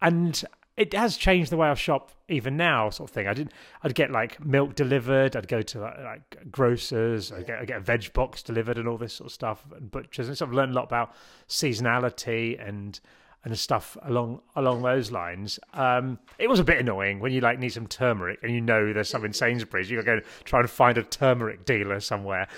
and 0.00 0.42
it 0.76 0.92
has 0.92 1.16
changed 1.16 1.50
the 1.50 1.56
way 1.56 1.68
I 1.68 1.74
shop 1.74 2.12
even 2.28 2.56
now, 2.56 2.90
sort 2.90 3.10
of 3.10 3.14
thing. 3.14 3.26
I 3.26 3.32
didn't. 3.32 3.52
I'd 3.82 3.94
get 3.94 4.10
like 4.10 4.44
milk 4.44 4.74
delivered. 4.74 5.34
I'd 5.34 5.48
go 5.48 5.62
to 5.62 5.80
like, 5.80 5.98
like 5.98 6.50
grocers. 6.50 7.32
I'd 7.32 7.46
get, 7.46 7.58
I'd 7.60 7.66
get 7.66 7.78
a 7.78 7.80
veg 7.80 8.12
box 8.12 8.42
delivered 8.42 8.76
and 8.76 8.86
all 8.86 8.98
this 8.98 9.14
sort 9.14 9.28
of 9.28 9.32
stuff. 9.32 9.64
And 9.74 9.90
butchers 9.90 10.28
and 10.28 10.36
sort 10.36 10.50
of 10.50 10.54
learned 10.54 10.72
a 10.72 10.74
lot 10.74 10.84
about 10.84 11.14
seasonality 11.48 12.56
and 12.66 12.98
and 13.44 13.56
stuff 13.56 13.96
along 14.02 14.42
along 14.56 14.82
those 14.82 15.10
lines. 15.10 15.58
Um, 15.72 16.18
it 16.38 16.48
was 16.48 16.58
a 16.58 16.64
bit 16.64 16.78
annoying 16.78 17.20
when 17.20 17.32
you 17.32 17.40
like 17.40 17.58
need 17.58 17.72
some 17.72 17.86
turmeric 17.86 18.40
and 18.42 18.52
you 18.52 18.60
know 18.60 18.92
there's 18.92 19.08
some 19.08 19.24
in 19.24 19.32
Sainsbury's. 19.32 19.88
You 19.88 20.02
got 20.02 20.14
to 20.14 20.20
go 20.20 20.26
try 20.44 20.60
and 20.60 20.68
find 20.68 20.98
a 20.98 21.04
turmeric 21.04 21.64
dealer 21.64 22.00
somewhere. 22.00 22.48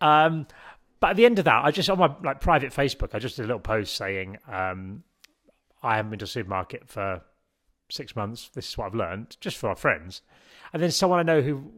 Um, 0.00 0.46
but 1.00 1.10
at 1.10 1.16
the 1.16 1.26
end 1.26 1.38
of 1.38 1.46
that, 1.46 1.64
I 1.64 1.70
just 1.70 1.90
on 1.90 1.98
my 1.98 2.14
like 2.22 2.40
private 2.40 2.72
Facebook, 2.72 3.14
I 3.14 3.18
just 3.18 3.36
did 3.36 3.46
a 3.46 3.48
little 3.48 3.60
post 3.60 3.96
saying 3.96 4.36
um, 4.46 5.02
I 5.82 5.96
haven't 5.96 6.10
been 6.10 6.18
to 6.20 6.26
a 6.26 6.28
supermarket 6.28 6.88
for 6.88 7.22
six 7.88 8.16
months. 8.16 8.50
This 8.54 8.68
is 8.68 8.78
what 8.78 8.86
I've 8.86 8.94
learned, 8.94 9.36
just 9.40 9.56
for 9.56 9.68
our 9.68 9.76
friends. 9.76 10.22
And 10.72 10.82
then 10.82 10.90
someone 10.90 11.18
I 11.18 11.22
know 11.22 11.40
who 11.40 11.70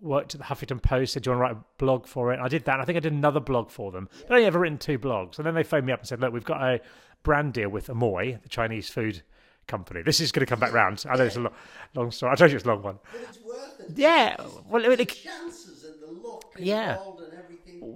worked 0.00 0.34
at 0.34 0.40
the 0.40 0.46
Huffington 0.46 0.82
Post 0.82 1.12
said, 1.12 1.22
"Do 1.22 1.30
you 1.30 1.36
want 1.36 1.40
to 1.50 1.54
write 1.54 1.62
a 1.62 1.64
blog 1.78 2.06
for 2.06 2.32
it?" 2.32 2.36
And 2.36 2.44
I 2.44 2.48
did 2.48 2.64
that. 2.64 2.74
And 2.74 2.82
I 2.82 2.84
think 2.84 2.96
I 2.96 3.00
did 3.00 3.12
another 3.12 3.40
blog 3.40 3.70
for 3.70 3.90
them. 3.92 4.08
But 4.22 4.32
I 4.32 4.36
only 4.36 4.46
ever 4.46 4.60
written 4.60 4.78
two 4.78 4.98
blogs. 4.98 5.38
And 5.38 5.46
then 5.46 5.54
they 5.54 5.62
phoned 5.62 5.86
me 5.86 5.92
up 5.92 6.00
and 6.00 6.08
said, 6.08 6.20
"Look, 6.20 6.32
we've 6.32 6.44
got 6.44 6.62
a 6.62 6.80
brand 7.22 7.52
deal 7.54 7.68
with 7.68 7.88
Amoy, 7.88 8.40
the 8.42 8.48
Chinese 8.48 8.88
food 8.88 9.22
company. 9.66 10.02
This 10.02 10.20
is 10.20 10.32
going 10.32 10.46
to 10.46 10.48
come 10.48 10.60
back 10.60 10.72
round. 10.72 11.04
I 11.08 11.16
know 11.16 11.24
it's 11.24 11.36
a 11.36 11.40
long, 11.40 11.52
long 11.94 12.10
story. 12.10 12.32
I 12.32 12.36
told 12.36 12.50
you 12.50 12.56
it's 12.56 12.64
a 12.64 12.68
long 12.68 12.82
one. 12.82 12.98
But 13.12 13.22
it's 13.22 13.40
worth 13.40 13.80
it. 13.80 13.98
Yeah. 13.98 14.36
Well, 14.68 14.82
the 14.82 14.92
it, 14.92 15.08
chances 15.08 15.84
and 15.84 16.00
the 16.00 16.26
luck 16.28 16.44
yeah. 16.58 16.98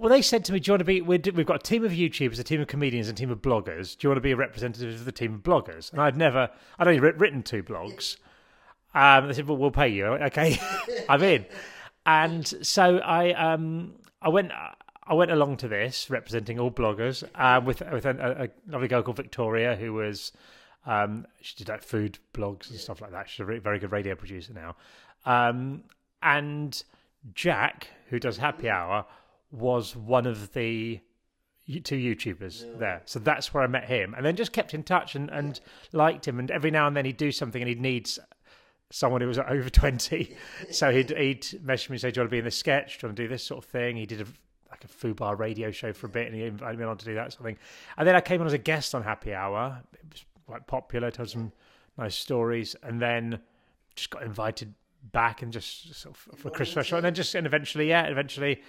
Well, 0.01 0.09
they 0.09 0.23
said 0.23 0.43
to 0.45 0.53
me, 0.53 0.59
"Do 0.59 0.69
you 0.69 0.73
want 0.73 0.79
to 0.79 0.85
be? 0.85 1.01
we 1.01 1.19
have 1.23 1.45
got 1.45 1.57
a 1.57 1.59
team 1.59 1.85
of 1.85 1.91
YouTubers, 1.91 2.39
a 2.39 2.43
team 2.43 2.59
of 2.59 2.65
comedians, 2.67 3.07
and 3.07 3.15
a 3.15 3.19
team 3.19 3.29
of 3.29 3.39
bloggers. 3.39 3.95
Do 3.95 4.07
you 4.07 4.09
want 4.09 4.17
to 4.17 4.21
be 4.21 4.31
a 4.31 4.35
representative 4.35 4.95
of 4.95 5.05
the 5.05 5.11
team 5.11 5.35
of 5.35 5.41
bloggers?" 5.43 5.91
And 5.91 6.01
I'd 6.01 6.17
never, 6.17 6.49
I'd 6.79 6.87
only 6.87 6.99
written 6.99 7.43
two 7.43 7.61
blogs. 7.61 8.17
Um, 8.95 9.27
they 9.27 9.33
said, 9.33 9.47
"Well, 9.47 9.57
we'll 9.57 9.69
pay 9.69 9.89
you." 9.89 10.07
Okay, 10.07 10.59
I'm 11.09 11.21
in. 11.21 11.45
And 12.07 12.47
so 12.65 12.97
I, 12.97 13.33
um, 13.33 13.93
I 14.23 14.29
went, 14.29 14.51
I 15.03 15.13
went 15.13 15.29
along 15.29 15.57
to 15.57 15.67
this 15.67 16.09
representing 16.09 16.59
all 16.59 16.71
bloggers 16.71 17.23
uh, 17.35 17.61
with 17.63 17.83
with 17.91 18.07
a, 18.07 18.49
a, 18.49 18.71
lovely 18.71 18.87
girl 18.87 19.03
called 19.03 19.17
Victoria 19.17 19.75
who 19.75 19.93
was, 19.93 20.31
um, 20.87 21.27
she 21.41 21.55
did 21.57 21.69
like 21.69 21.83
food 21.83 22.17
blogs 22.33 22.71
and 22.71 22.79
stuff 22.79 23.01
like 23.01 23.11
that. 23.11 23.29
She's 23.29 23.41
a 23.41 23.59
very 23.59 23.77
good 23.77 23.91
radio 23.91 24.15
producer 24.15 24.51
now, 24.51 24.75
um, 25.27 25.83
and 26.23 26.83
Jack, 27.35 27.89
who 28.09 28.17
does 28.17 28.37
Happy 28.37 28.67
Hour 28.67 29.05
was 29.51 29.95
one 29.95 30.25
of 30.25 30.53
the 30.53 31.01
two 31.83 31.97
YouTubers 31.97 32.65
yeah. 32.65 32.77
there. 32.77 33.01
So 33.05 33.19
that's 33.19 33.53
where 33.53 33.63
I 33.63 33.67
met 33.67 33.85
him, 33.85 34.13
and 34.15 34.25
then 34.25 34.35
just 34.35 34.51
kept 34.51 34.73
in 34.73 34.83
touch 34.83 35.15
and, 35.15 35.29
and 35.29 35.59
liked 35.93 36.27
him. 36.27 36.39
And 36.39 36.51
every 36.51 36.71
now 36.71 36.87
and 36.87 36.95
then 36.95 37.05
he'd 37.05 37.17
do 37.17 37.31
something, 37.31 37.61
and 37.61 37.69
he'd 37.69 37.81
need 37.81 38.09
someone 38.89 39.21
who 39.21 39.27
was 39.27 39.37
over 39.47 39.69
twenty. 39.69 40.35
so 40.71 40.91
he'd 40.91 41.11
he'd 41.11 41.47
message 41.63 41.89
me 41.89 41.95
and 41.95 42.01
say, 42.01 42.11
"Do 42.11 42.19
you 42.19 42.21
want 42.23 42.29
to 42.29 42.35
be 42.35 42.39
in 42.39 42.45
this 42.45 42.57
sketch? 42.57 42.99
Do 42.99 43.05
you 43.05 43.09
want 43.09 43.17
to 43.17 43.23
do 43.23 43.29
this 43.29 43.43
sort 43.43 43.63
of 43.63 43.69
thing?" 43.69 43.97
He 43.97 44.05
did 44.05 44.21
a 44.21 44.25
like 44.69 44.85
a 44.85 44.87
Fubar 44.87 45.37
radio 45.37 45.71
show 45.71 45.93
for 45.93 46.07
a 46.07 46.09
bit, 46.09 46.27
and 46.27 46.35
he 46.35 46.43
invited 46.43 46.79
me 46.79 46.85
on 46.85 46.97
to 46.97 47.05
do 47.05 47.15
that 47.15 47.33
sort 47.33 47.41
of 47.41 47.45
thing. 47.45 47.57
And 47.97 48.07
then 48.07 48.15
I 48.15 48.21
came 48.21 48.41
on 48.41 48.47
as 48.47 48.53
a 48.53 48.57
guest 48.57 48.95
on 48.95 49.03
Happy 49.03 49.33
Hour. 49.33 49.81
It 49.93 49.99
was 50.11 50.25
quite 50.47 50.65
popular, 50.67 51.11
told 51.11 51.29
some 51.29 51.51
nice 51.97 52.15
stories, 52.15 52.75
and 52.83 53.01
then 53.01 53.39
just 53.95 54.09
got 54.09 54.23
invited 54.23 54.73
back 55.11 55.41
and 55.41 55.51
just 55.51 55.93
sort 55.95 56.15
of 56.15 56.39
for 56.39 56.49
Christmas 56.49 56.87
show, 56.87 56.95
and 56.95 57.05
then 57.05 57.13
just 57.13 57.35
and 57.35 57.45
eventually, 57.45 57.89
yeah, 57.89 58.05
eventually 58.05 58.61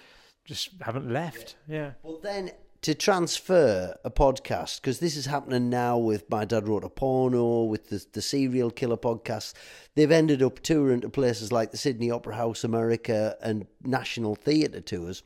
just 0.45 0.71
haven't 0.81 1.11
left. 1.11 1.55
Yeah. 1.67 1.91
Well, 2.03 2.19
then 2.21 2.51
to 2.81 2.93
transfer 2.93 3.95
a 4.03 4.11
podcast 4.11 4.81
because 4.81 4.99
this 4.99 5.15
is 5.15 5.25
happening 5.25 5.69
now 5.69 5.97
with 5.97 6.29
my 6.29 6.43
dad 6.43 6.67
wrote 6.67 6.83
a 6.83 6.89
porno 6.89 7.63
with 7.63 7.89
the, 7.89 8.05
the 8.11 8.21
serial 8.21 8.69
killer 8.69 8.97
podcast 8.97 9.53
they've 9.95 10.11
ended 10.11 10.43
up 10.43 10.59
touring 10.59 10.99
to 10.99 11.07
places 11.07 11.49
like 11.49 11.71
the 11.71 11.77
sydney 11.77 12.11
opera 12.11 12.35
house 12.35 12.65
america 12.65 13.37
and 13.41 13.65
national 13.85 14.35
theatre 14.35 14.81
tours 14.81 15.23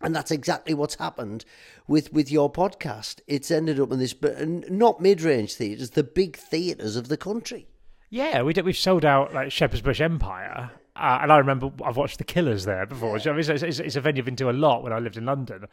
and 0.00 0.16
that's 0.16 0.30
exactly 0.30 0.74
what's 0.74 0.94
happened 0.94 1.44
with, 1.86 2.12
with 2.12 2.30
your 2.30 2.50
podcast. 2.50 3.20
It's 3.26 3.50
ended 3.50 3.78
up 3.78 3.92
in 3.92 3.98
this, 3.98 4.14
but 4.14 4.48
not 4.48 5.00
mid 5.00 5.20
range 5.20 5.54
theatres, 5.54 5.90
the 5.90 6.02
big 6.02 6.36
theatres 6.36 6.96
of 6.96 7.08
the 7.08 7.16
country. 7.16 7.68
Yeah, 8.08 8.42
we 8.42 8.52
did, 8.52 8.64
we've 8.64 8.76
sold 8.76 9.04
out 9.04 9.34
like 9.34 9.52
Shepherd's 9.52 9.82
Bush 9.82 10.00
Empire, 10.00 10.72
uh, 11.00 11.18
and 11.22 11.32
I 11.32 11.38
remember 11.38 11.70
I've 11.84 11.96
watched 11.96 12.18
The 12.18 12.24
Killers 12.24 12.64
there 12.64 12.86
before. 12.86 13.18
Yeah. 13.18 13.36
it's, 13.36 13.48
it's, 13.48 13.78
it's, 13.78 13.96
a 13.96 14.00
venue 14.00 14.20
I've 14.20 14.26
been 14.26 14.36
to 14.36 14.50
a 14.50 14.52
lot 14.52 14.82
when 14.82 14.92
I 14.92 14.98
lived 14.98 15.16
in 15.16 15.24
London. 15.24 15.66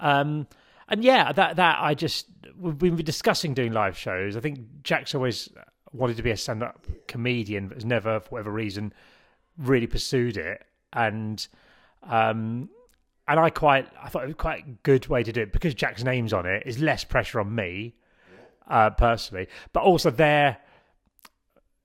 Um, 0.00 0.46
and 0.88 1.02
yeah, 1.02 1.32
that 1.32 1.56
that 1.56 1.78
I 1.80 1.94
just 1.94 2.26
we've 2.58 2.78
been 2.78 2.96
discussing 2.96 3.54
doing 3.54 3.72
live 3.72 3.96
shows. 3.96 4.36
I 4.36 4.40
think 4.40 4.60
Jack's 4.82 5.14
always 5.14 5.48
wanted 5.92 6.16
to 6.18 6.22
be 6.22 6.30
a 6.30 6.36
stand-up 6.36 6.86
comedian, 7.08 7.68
but 7.68 7.78
has 7.78 7.84
never, 7.84 8.20
for 8.20 8.28
whatever 8.28 8.52
reason, 8.52 8.92
really 9.58 9.86
pursued 9.86 10.36
it. 10.36 10.64
And 10.92 11.46
um, 12.02 12.68
and 13.26 13.40
I 13.40 13.50
quite 13.50 13.88
I 14.00 14.08
thought 14.08 14.24
it 14.24 14.26
was 14.26 14.36
quite 14.36 14.66
a 14.66 14.70
good 14.84 15.08
way 15.08 15.22
to 15.22 15.32
do 15.32 15.40
it 15.40 15.52
because 15.52 15.74
Jack's 15.74 16.04
name's 16.04 16.32
on 16.32 16.46
it. 16.46 16.62
Is 16.66 16.78
less 16.78 17.02
pressure 17.02 17.40
on 17.40 17.54
me. 17.54 17.94
uh, 18.68 18.90
personally, 18.90 19.48
but 19.72 19.82
also 19.82 20.10
there 20.10 20.58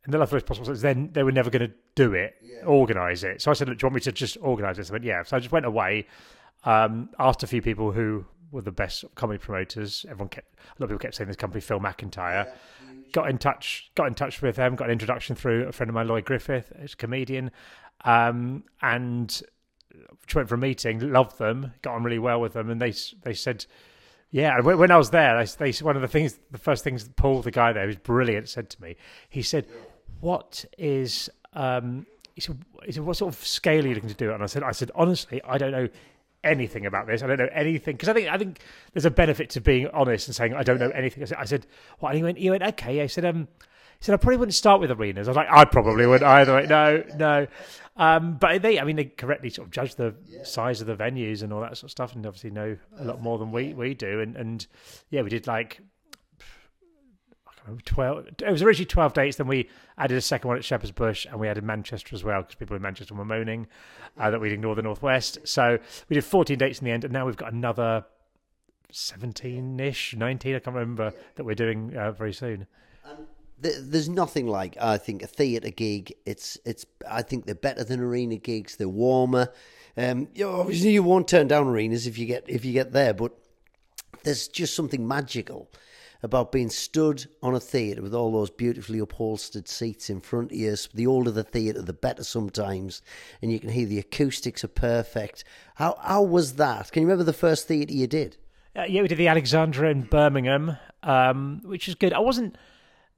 in 0.06 0.12
the 0.12 0.18
level 0.18 0.40
possible 0.42 0.66
sense, 0.66 0.82
then 0.82 1.10
they 1.14 1.24
were 1.24 1.32
never 1.32 1.50
going 1.50 1.68
to 1.68 1.74
do 1.96 2.14
it, 2.14 2.36
yeah. 2.42 2.66
organize 2.66 3.24
it. 3.24 3.42
So 3.42 3.52
I 3.52 3.54
said, 3.54 3.70
Look, 3.70 3.80
do 3.80 3.84
you 3.84 3.88
want 3.88 3.96
me 3.96 4.02
to 4.02 4.12
just 4.12 4.38
organize 4.42 4.78
this? 4.78 4.90
I 4.90 4.94
went, 4.94 5.04
yeah. 5.04 5.24
So 5.24 5.38
I 5.38 5.40
just 5.40 5.52
went 5.52 5.66
away, 5.66 6.08
um, 6.64 7.10
asked 7.20 7.44
a 7.44 7.48
few 7.48 7.62
people 7.62 7.92
who 7.92 8.26
were 8.52 8.62
the 8.62 8.72
best 8.72 9.04
comedy 9.16 9.40
promoters. 9.40 10.06
Everyone 10.10 10.30
kept, 10.30 10.54
a 10.56 10.82
lot 10.82 10.86
of 10.86 10.90
people 10.90 11.00
kept 11.00 11.16
saying 11.16 11.28
this 11.28 11.38
company, 11.38 11.62
Phil 11.62 11.80
McIntyre. 11.80 12.46
Yeah. 12.46 12.54
Got 13.14 13.30
in 13.30 13.38
touch, 13.38 13.92
got 13.96 14.08
in 14.08 14.14
touch 14.14 14.42
with 14.42 14.56
them, 14.56 14.76
got 14.76 14.86
an 14.86 14.92
introduction 14.92 15.36
through 15.36 15.68
a 15.68 15.72
friend 15.72 15.90
of 15.90 15.96
mine, 15.96 16.08
Lloyd 16.08 16.26
Griffith, 16.26 16.72
who's 16.80 16.94
a 16.94 16.98
comedian, 16.98 17.52
um, 18.06 18.64
and 18.82 19.42
went 20.34 20.48
for 20.48 20.56
a 20.56 20.58
meeting, 20.58 21.12
loved 21.12 21.38
them, 21.38 21.74
got 21.82 21.96
on 21.96 22.04
really 22.04 22.20
well 22.20 22.40
with 22.40 22.54
them, 22.54 22.70
and 22.70 22.82
they 22.82 22.94
they 23.24 23.34
said, 23.34 23.66
yeah. 24.30 24.62
When 24.62 24.92
I 24.92 24.98
was 24.98 25.10
there, 25.10 25.44
they, 25.44 25.72
they 25.72 25.84
one 25.84 25.98
of 25.98 26.02
the 26.02 26.08
things, 26.08 26.40
the 26.52 26.58
first 26.58 26.86
things 26.86 27.10
Paul, 27.18 27.42
the 27.42 27.52
guy 27.52 27.74
there, 27.74 27.86
who's 27.86 27.98
brilliant, 27.98 28.48
said 28.48 28.70
to 28.70 28.82
me, 28.82 28.96
he 29.30 29.42
said, 29.42 29.68
what 30.22 30.64
is 30.78 31.30
um, 31.54 32.06
he 32.36 32.42
said, 32.42 32.58
he 32.86 32.92
said, 32.92 33.04
what 33.04 33.18
sort 33.18 33.34
of 33.34 33.46
scale 33.46 33.84
are 33.84 33.88
you 33.88 33.96
looking 33.96 34.10
to 34.10 34.16
do? 34.16 34.32
And 34.32 34.44
I 34.44 34.46
said, 34.46 34.64
I 34.64 34.72
said, 34.72 34.92
honestly, 34.96 35.42
I 35.44 35.58
don't 35.58 35.72
know 35.72 35.90
anything 36.44 36.86
about 36.86 37.08
this. 37.08 37.22
I 37.22 37.28
don't 37.28 37.38
know 37.38 37.50
anything 37.54 37.96
because 37.96 38.10
I 38.10 38.14
think 38.14 38.30
I 38.30 38.38
think 38.38 38.60
there's 38.94 39.06
a 39.06 39.12
benefit 39.12 39.50
to 39.52 39.62
being 39.62 39.88
honest 39.90 40.28
and 40.28 40.36
saying 40.36 40.54
I 40.54 40.64
don't 40.64 40.80
know 40.80 40.90
anything. 40.90 41.24
I 41.24 41.26
said, 41.26 41.38
I 41.40 41.46
said 41.46 41.68
well, 42.00 42.10
and 42.10 42.18
he 42.18 42.24
went, 42.24 42.38
he 42.38 42.50
went, 42.50 42.64
okay. 42.64 43.02
I 43.02 43.08
said, 43.08 43.26
um, 43.26 43.48
he 44.00 44.06
said 44.06 44.14
I 44.14 44.18
probably 44.18 44.38
wouldn't 44.38 44.56
start 44.56 44.82
with 44.82 44.92
arenas. 44.92 45.28
I 45.28 45.32
was 45.32 45.38
like, 45.38 45.50
I 45.52 45.66
probably 45.66 46.08
wouldn't 46.08 46.28
either. 46.28 46.66
No, 46.68 47.04
no. 47.16 47.48
Um, 47.98 48.38
but 48.38 48.62
they, 48.62 48.80
I 48.80 48.84
mean, 48.84 48.96
they 48.96 49.06
correctly 49.06 49.50
sort 49.50 49.68
of 49.68 49.72
judge 49.72 49.96
the 49.96 50.16
size 50.44 50.82
of 50.82 50.88
the 50.88 50.96
venues 50.96 51.44
and 51.44 51.54
all 51.54 51.62
that 51.62 51.78
sort 51.78 51.86
of 51.86 51.92
stuff, 51.92 52.16
and 52.16 52.26
obviously 52.26 52.50
know 52.50 52.78
a 52.98 53.04
lot 53.04 53.22
more 53.22 53.38
than 53.38 53.52
we 53.52 53.74
we 53.74 53.94
do. 53.94 54.22
And 54.22 54.36
and 54.36 54.66
yeah, 55.10 55.22
we 55.22 55.30
did 55.30 55.46
like 55.46 55.82
12 57.86 58.28
it 58.40 58.52
was 58.52 58.62
originally 58.62 58.86
12 58.86 59.14
dates 59.14 59.38
then 59.38 59.48
we 59.48 59.70
added 59.98 60.18
a 60.18 60.22
second 60.22 60.48
one 60.48 60.58
at 60.58 60.66
shepherd's 60.66 60.92
bush 60.92 61.26
and 61.26 61.40
we 61.40 61.48
added 61.48 61.64
manchester 61.64 62.16
as 62.16 62.24
well 62.24 62.42
because 62.42 62.56
people 62.56 62.76
in 62.76 62.82
manchester 62.82 63.14
were 63.14 63.26
moaning 63.26 63.68
uh, 64.18 64.30
that 64.30 64.42
we'd 64.42 64.52
ignore 64.52 64.76
the 64.76 64.82
northwest 64.82 65.38
so 65.44 65.78
we 66.10 66.16
did 66.16 66.24
14 66.24 66.58
dates 66.58 66.80
in 66.80 66.86
the 66.86 66.92
end 66.92 67.04
and 67.04 67.14
now 67.14 67.26
we've 67.26 67.38
got 67.38 67.54
another 67.54 68.04
17ish 68.92 70.16
19 70.16 70.56
i 70.56 70.60
can't 70.60 70.76
remember 70.76 71.14
that 71.36 71.44
we're 71.44 71.56
doing 71.56 71.96
uh, 71.96 72.12
very 72.12 72.34
soon 72.34 72.68
there's 73.62 74.10
nothing 74.10 74.48
like 74.48 74.76
I 74.82 74.98
think 74.98 75.22
a 75.22 75.28
theatre 75.28 75.70
gig. 75.70 76.14
It's 76.26 76.58
it's 76.66 76.86
I 77.10 77.22
think 77.22 77.46
they're 77.46 77.56
better 77.56 77.84
than 77.84 78.00
arena 78.00 78.38
gigs. 78.38 78.76
They're 78.76 78.90
warmer. 78.90 79.50
Um, 79.96 80.30
you 80.34 80.46
know, 80.46 80.62
obviously 80.62 80.92
you 80.92 81.04
won't 81.04 81.28
turn 81.28 81.48
down 81.48 81.68
arenas 81.68 82.08
if 82.08 82.18
you 82.18 82.26
get 82.26 82.46
if 82.48 82.66
you 82.66 82.74
get 82.74 82.92
there, 82.92 83.14
but 83.14 83.34
there's 84.24 84.48
just 84.48 84.76
something 84.76 85.08
magical 85.08 85.70
about 86.24 86.52
being 86.52 86.70
stood 86.70 87.26
on 87.42 87.56
a 87.56 87.60
theatre 87.60 88.02
with 88.02 88.14
all 88.14 88.32
those 88.32 88.50
beautifully 88.50 89.00
upholstered 89.00 89.68
seats 89.68 90.10
in 90.10 90.22
front 90.22 90.52
of 90.52 90.58
you. 90.58 90.76
The 90.94 91.08
older 91.08 91.32
the 91.32 91.44
theatre, 91.44 91.82
the 91.82 91.94
better 91.94 92.24
sometimes, 92.24 93.02
and 93.42 93.52
you 93.52 93.60
can 93.60 93.70
hear 93.70 93.86
the 93.86 94.00
acoustics 94.00 94.64
are 94.64 94.70
perfect. 94.70 95.44
How 95.76 95.98
how 96.02 96.22
was 96.24 96.56
that? 96.56 96.92
Can 96.92 97.02
you 97.02 97.08
remember 97.08 97.24
the 97.24 97.34
first 97.34 97.68
theatre 97.68 97.94
you 97.94 98.08
did? 98.08 98.38
Uh, 98.76 98.84
yeah, 98.84 99.02
we 99.02 99.08
did 99.08 99.18
the 99.18 99.28
Alexandra 99.28 99.90
in 99.90 100.04
Birmingham, 100.04 100.78
um, 101.04 101.62
which 101.66 101.88
is 101.88 101.96
good. 101.96 102.14
I 102.14 102.20
wasn't 102.20 102.58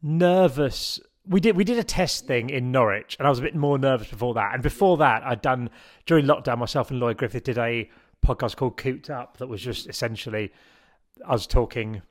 nervous. 0.02 1.00
We 1.28 1.40
did 1.40 1.56
we 1.56 1.64
did 1.64 1.78
a 1.78 1.84
test 1.84 2.26
thing 2.26 2.50
in 2.50 2.72
Norwich, 2.72 3.16
and 3.20 3.28
I 3.28 3.30
was 3.30 3.40
a 3.40 3.44
bit 3.44 3.56
more 3.56 3.78
nervous 3.78 4.08
before 4.08 4.34
that. 4.36 4.54
And 4.54 4.64
before 4.64 4.98
that, 4.98 5.24
I'd 5.24 5.42
done 5.42 5.70
during 6.06 6.26
lockdown. 6.26 6.58
Myself 6.58 6.90
and 6.90 7.00
Lloyd 7.00 7.18
Griffith 7.18 7.44
did 7.44 7.58
a 7.58 7.90
podcast 8.26 8.56
called 8.56 8.78
Cooped 8.78 9.10
Up 9.10 9.38
that 9.38 9.48
was 9.48 9.62
just 9.62 9.88
essentially 9.88 10.52
us 11.28 11.46
talking 11.46 12.02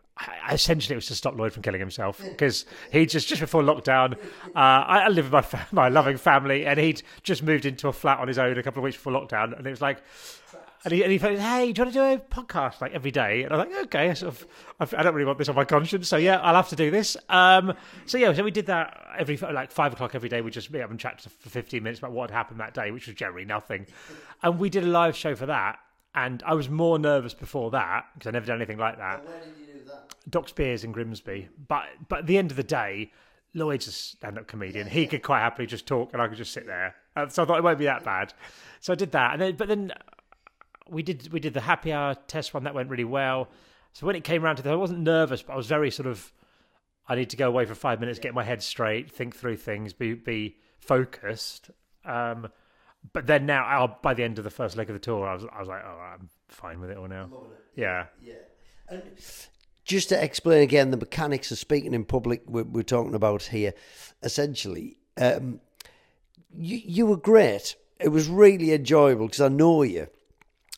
essentially 0.51 0.95
it 0.95 0.97
was 0.97 1.07
to 1.07 1.15
stop 1.15 1.37
Lloyd 1.37 1.53
from 1.53 1.63
killing 1.63 1.81
himself 1.81 2.21
because 2.23 2.65
he 2.91 3.07
just 3.07 3.29
just 3.29 3.41
before 3.41 3.63
lockdown, 3.63 4.15
uh, 4.15 4.49
I, 4.55 5.03
I, 5.05 5.09
live 5.09 5.27
with 5.27 5.33
my 5.33 5.43
fa- 5.43 5.67
my 5.73 5.89
loving 5.89 6.17
family, 6.17 6.67
and 6.67 6.79
he'd 6.79 7.03
just 7.23 7.43
moved 7.43 7.65
into 7.65 7.89
a 7.89 7.93
flat 7.93 8.19
on 8.19 8.29
his 8.29 8.39
own 8.39 8.59
a 8.59 8.63
couple 8.63 8.81
of 8.81 8.85
weeks 8.85 8.97
before 8.97 9.13
lockdown, 9.13 9.57
and 9.57 9.67
it 9.67 9.71
was 9.71 9.81
like. 9.81 10.03
And 10.85 10.93
he, 10.93 11.05
and 11.05 11.13
he 11.13 11.19
said, 11.19 11.39
"Hey, 11.39 11.73
do 11.73 11.81
you 11.81 11.85
want 11.85 11.95
to 11.95 12.01
do 12.01 12.03
a 12.03 12.19
podcast 12.19 12.81
like 12.81 12.93
every 12.93 13.13
day?" 13.13 13.45
And 13.45 13.53
I 13.53 13.57
was 13.57 13.67
like, 13.69 13.85
"Okay, 13.85 14.11
I 14.11 14.15
sort 14.15 14.35
of, 14.81 14.95
I 14.95 15.05
don't 15.05 15.15
really 15.15 15.27
want 15.27 15.39
this 15.39 15.49
on 15.49 15.55
my 15.55 15.65
conscience, 15.65 16.09
so 16.09 16.17
yeah, 16.17 16.41
I'll 16.41 16.57
have 16.57 16.71
to 16.71 16.77
do 16.77 16.91
this." 16.91 17.17
Um, 17.29 17.75
so 18.07 18.19
yeah, 18.19 18.33
so 18.33 18.43
we 18.43 18.51
did 18.51 18.67
that 18.67 19.01
every 19.17 19.37
like 19.37 19.71
five 19.71 19.93
o'clock 19.93 20.17
every 20.17 20.29
day. 20.29 20.41
We 20.41 20.51
just 20.51 20.73
meet 20.73 20.81
up 20.81 20.91
and 20.91 20.99
chat 20.99 21.21
for 21.21 21.49
fifteen 21.49 21.85
minutes 21.85 22.01
about 22.01 22.11
what 22.11 22.31
had 22.31 22.37
happened 22.37 22.59
that 22.59 22.75
day, 22.75 22.91
which 22.91 23.07
was 23.07 23.15
generally 23.15 23.45
nothing. 23.45 23.87
And 24.43 24.59
we 24.59 24.71
did 24.71 24.83
a 24.83 24.89
live 24.89 25.15
show 25.15 25.37
for 25.37 25.47
that, 25.47 25.79
and 26.17 26.43
I 26.45 26.55
was 26.55 26.69
more 26.69 26.99
nervous 26.99 27.33
before 27.33 27.71
that 27.71 28.07
because 28.15 28.27
I 28.27 28.33
never 28.33 28.47
done 28.47 28.57
anything 28.57 28.79
like 28.79 28.99
that. 28.99 29.25
Docks 30.29 30.53
Beers 30.53 30.85
in 30.85 30.93
Grimsby. 30.93 31.49
But 31.69 31.85
but 32.09 32.21
at 32.21 32.27
the 32.27 32.39
end 32.39 32.51
of 32.51 32.57
the 32.57 32.63
day, 32.63 33.13
Lloyd's 33.55 33.87
a 33.87 33.93
stand-up 33.93 34.47
comedian. 34.47 34.87
He 34.87 35.07
could 35.07 35.23
quite 35.23 35.41
happily 35.41 35.67
just 35.67 35.87
talk, 35.87 36.13
and 36.13 36.23
I 36.23 36.29
could 36.29 36.39
just 36.39 36.53
sit 36.53 36.67
there. 36.67 36.95
Uh, 37.15 37.29
so 37.29 37.43
I 37.43 37.47
thought 37.47 37.59
it 37.59 37.65
won't 37.65 37.79
be 37.79 37.85
that 37.85 38.05
bad. 38.05 38.33
So 38.81 38.93
I 38.93 38.97
did 38.97 39.13
that, 39.13 39.33
and 39.33 39.43
then 39.43 39.57
but 39.57 39.69
then 39.69 39.93
we 40.89 41.03
did 41.03 41.33
we 41.33 41.41
did 41.41 41.55
the 41.55 41.61
happy 41.61 41.93
hour 41.93 42.15
test 42.27 42.55
one 42.55 42.65
that 42.65 42.75
went 42.75 42.91
really 42.91 43.05
well. 43.05 43.49
So 43.93 44.07
when 44.07 44.17
it 44.17 44.25
came 44.25 44.45
around 44.45 44.57
to 44.57 44.63
that, 44.63 44.73
I 44.73 44.77
wasn't 44.77 45.01
nervous, 45.01 45.43
but 45.43 45.53
I 45.53 45.57
was 45.57 45.67
very 45.67 45.91
sort 45.91 46.07
of. 46.07 46.33
I 47.09 47.17
need 47.17 47.31
to 47.31 47.37
go 47.37 47.49
away 47.49 47.65
for 47.65 47.75
five 47.75 47.99
minutes, 47.99 48.21
get 48.21 48.33
my 48.33 48.45
head 48.45 48.63
straight, 48.63 49.11
think 49.11 49.35
through 49.35 49.57
things, 49.57 49.93
be 49.93 50.15
be 50.15 50.57
focused. 50.79 51.71
Um, 52.05 52.49
but 53.13 53.27
then 53.27 53.47
now, 53.47 53.99
by 54.03 54.15
the 54.15 54.23
end 54.23 54.39
of 54.39 54.45
the 54.45 54.51
first 54.51 54.77
leg 54.77 54.89
of 54.89 54.95
the 54.95 55.01
tour, 55.01 55.27
I 55.27 55.35
was 55.35 55.45
I 55.53 55.59
was 55.59 55.69
like, 55.69 55.83
oh, 55.85 55.99
I'm 55.99 56.29
fine 56.49 56.81
with 56.81 56.91
it 56.91 56.97
all 56.97 57.09
now. 57.09 57.25
It. 57.25 57.81
Yeah. 57.81 58.07
Yeah. 58.23 58.35
And 58.89 59.03
just 59.85 60.09
to 60.11 60.23
explain 60.23 60.63
again 60.63 60.91
the 60.91 60.97
mechanics 60.97 61.51
of 61.51 61.59
speaking 61.59 61.95
in 61.95 62.05
public 62.05 62.43
we're, 62.47 62.65
we're 62.65 62.83
talking 62.83 63.15
about 63.15 63.43
here, 63.43 63.75
essentially, 64.23 64.99
um, 65.17 65.61
you, 66.55 66.81
you 66.85 67.07
were 67.07 67.17
great. 67.17 67.77
It 68.01 68.09
was 68.09 68.29
really 68.29 68.73
enjoyable 68.73 69.27
because 69.27 69.41
I 69.41 69.49
know 69.49 69.83
you. 69.83 70.09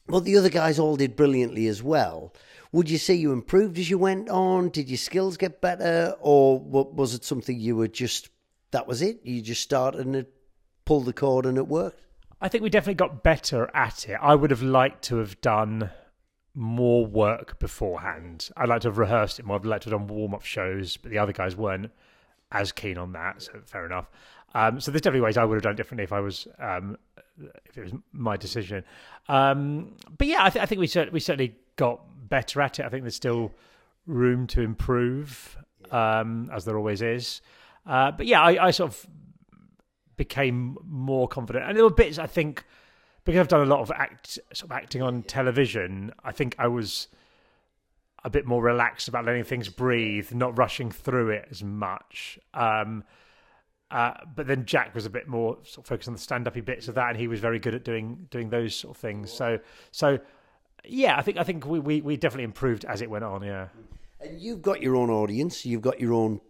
But 0.07 0.25
the 0.25 0.37
other 0.37 0.51
guys 0.51 0.79
all 0.79 0.97
did 0.97 1.17
brilliantly 1.17 1.67
as 1.67 1.83
well. 1.83 2.35
Would 2.73 2.91
you 2.91 2.99
say 2.99 3.15
you 3.15 3.33
improved 3.33 3.79
as 3.79 3.89
you 3.89 3.99
went 3.99 4.29
on? 4.29 4.69
Did 4.69 4.91
your 4.91 4.99
skills 4.99 5.37
get 5.37 5.61
better? 5.61 6.17
Or 6.21 6.61
was 6.61 7.15
it 7.15 7.25
something 7.25 7.59
you 7.59 7.77
were 7.77 7.89
just, 7.89 8.29
that 8.73 8.87
was 8.87 9.01
it? 9.01 9.21
You 9.23 9.41
just 9.41 9.63
started 9.63 10.05
and 10.05 10.17
it 10.17 10.35
pulled 10.85 11.07
the 11.07 11.13
cord 11.13 11.47
and 11.47 11.57
it 11.57 11.69
worked? 11.69 12.01
I 12.41 12.49
think 12.49 12.63
we 12.63 12.71
definitely 12.71 12.95
got 12.95 13.23
better 13.23 13.71
at 13.73 14.09
it. 14.09 14.19
I 14.21 14.35
would 14.35 14.51
have 14.51 14.63
liked 14.63 15.05
to 15.05 15.17
have 15.17 15.41
done 15.41 15.91
more 16.55 17.05
work 17.05 17.59
beforehand. 17.59 18.51
I'd 18.57 18.69
like 18.69 18.83
to 18.83 18.89
have 18.89 18.99
rehearsed 18.99 19.39
it 19.39 19.45
more. 19.45 19.57
I'd 19.57 19.65
like 19.65 19.81
to 19.83 19.91
have 19.91 19.99
done 19.99 20.07
warm 20.07 20.35
up 20.35 20.45
shows, 20.45 20.97
but 20.97 21.11
the 21.11 21.19
other 21.19 21.33
guys 21.33 21.57
weren't 21.57 21.91
as 22.53 22.73
keen 22.73 22.97
on 22.97 23.13
that. 23.13 23.43
So 23.43 23.61
fair 23.65 23.85
enough. 23.85 24.09
Um, 24.55 24.81
so 24.81 24.93
there's 24.93 25.03
definitely 25.03 25.25
ways 25.25 25.37
I 25.37 25.45
would 25.45 25.57
have 25.57 25.63
done 25.63 25.75
differently 25.75 26.05
if 26.05 26.13
I 26.13 26.21
was 26.21 26.47
um, 26.61 26.97
if 27.67 27.77
it 27.77 27.83
was 27.83 27.93
my 28.13 28.37
decision. 28.37 28.85
Um, 29.29 29.97
but 30.17 30.29
yeah, 30.29 30.45
I, 30.45 30.51
th- 30.51 30.63
I 30.63 30.67
think 30.67 30.79
we 30.79 31.11
we 31.11 31.21
certainly 31.21 31.57
got 31.77 32.03
better 32.29 32.61
at 32.61 32.79
it. 32.79 32.87
I 32.87 32.89
think 32.89 33.03
there's 33.03 33.17
still 33.17 33.53
room 34.07 34.47
to 34.49 34.61
improve, 34.61 35.57
um, 35.91 36.51
as 36.53 36.65
there 36.65 36.79
always 36.79 37.03
is. 37.03 37.41
Uh, 37.85 38.13
but 38.13 38.27
yeah, 38.27 38.41
I, 38.41 38.67
I 38.67 38.71
sort 38.71 38.93
of 38.93 39.07
became 40.17 40.79
more 40.87 41.27
confident, 41.27 41.65
and 41.67 41.77
there 41.77 41.85
were 41.85 41.91
bits 41.91 42.19
I 42.19 42.29
think 42.29 42.65
because 43.25 43.41
I've 43.41 43.49
done 43.49 43.63
a 43.63 43.71
lot 43.71 43.81
of 43.81 43.91
act 43.91 44.39
sort 44.53 44.71
of 44.71 44.73
acting 44.73 45.03
on 45.03 45.23
television, 45.23 46.13
I 46.23 46.33
think 46.33 46.55
I 46.59 46.69
was 46.69 47.09
a 48.25 48.31
bit 48.31 48.47
more 48.47 48.63
relaxed 48.63 49.09
about 49.09 49.25
letting 49.25 49.45
things 49.45 49.69
breathe, 49.69 50.33
not 50.33 50.57
rushing 50.57 50.91
through 50.91 51.31
it 51.31 51.49
as 51.51 51.63
much. 51.63 52.39
Um, 52.55 53.05
uh, 53.91 54.15
but 54.35 54.47
then 54.47 54.65
Jack 54.65 54.95
was 54.95 55.07
a 55.07 55.11
bit 55.11 55.29
more 55.29 55.59
sort 55.63 55.85
of 55.85 55.89
focused 55.89 56.09
on 56.09 56.15
the 56.15 56.21
stand-uppy 56.21 56.63
bits 56.63 56.89
of 56.89 56.95
that, 56.95 57.11
and 57.11 57.19
he 57.19 57.29
was 57.29 57.41
very 57.41 57.59
good 57.59 57.75
at 57.75 57.85
doing 57.85 58.27
doing 58.31 58.51
those 58.51 58.75
sort 58.75 58.97
of 58.97 59.01
things. 59.01 59.33
So, 59.33 59.59
so 59.93 60.19
yeah, 60.85 61.17
I 61.17 61.23
think 61.23 61.39
I 61.39 61.45
think 61.45 61.67
we, 61.67 61.79
we, 61.79 62.01
we 62.01 62.17
definitely 62.17 62.45
improved 62.45 62.85
as 62.87 63.03
it 63.03 63.11
went 63.11 63.25
on. 63.25 63.43
Yeah, 63.43 63.69
and 64.21 64.41
you've 64.41 64.63
got 64.63 64.83
your 64.83 64.97
own 64.97 65.11
audience, 65.11 65.65
you've 65.65 65.83
got 65.83 66.01
your 66.01 66.13
own 66.13 66.41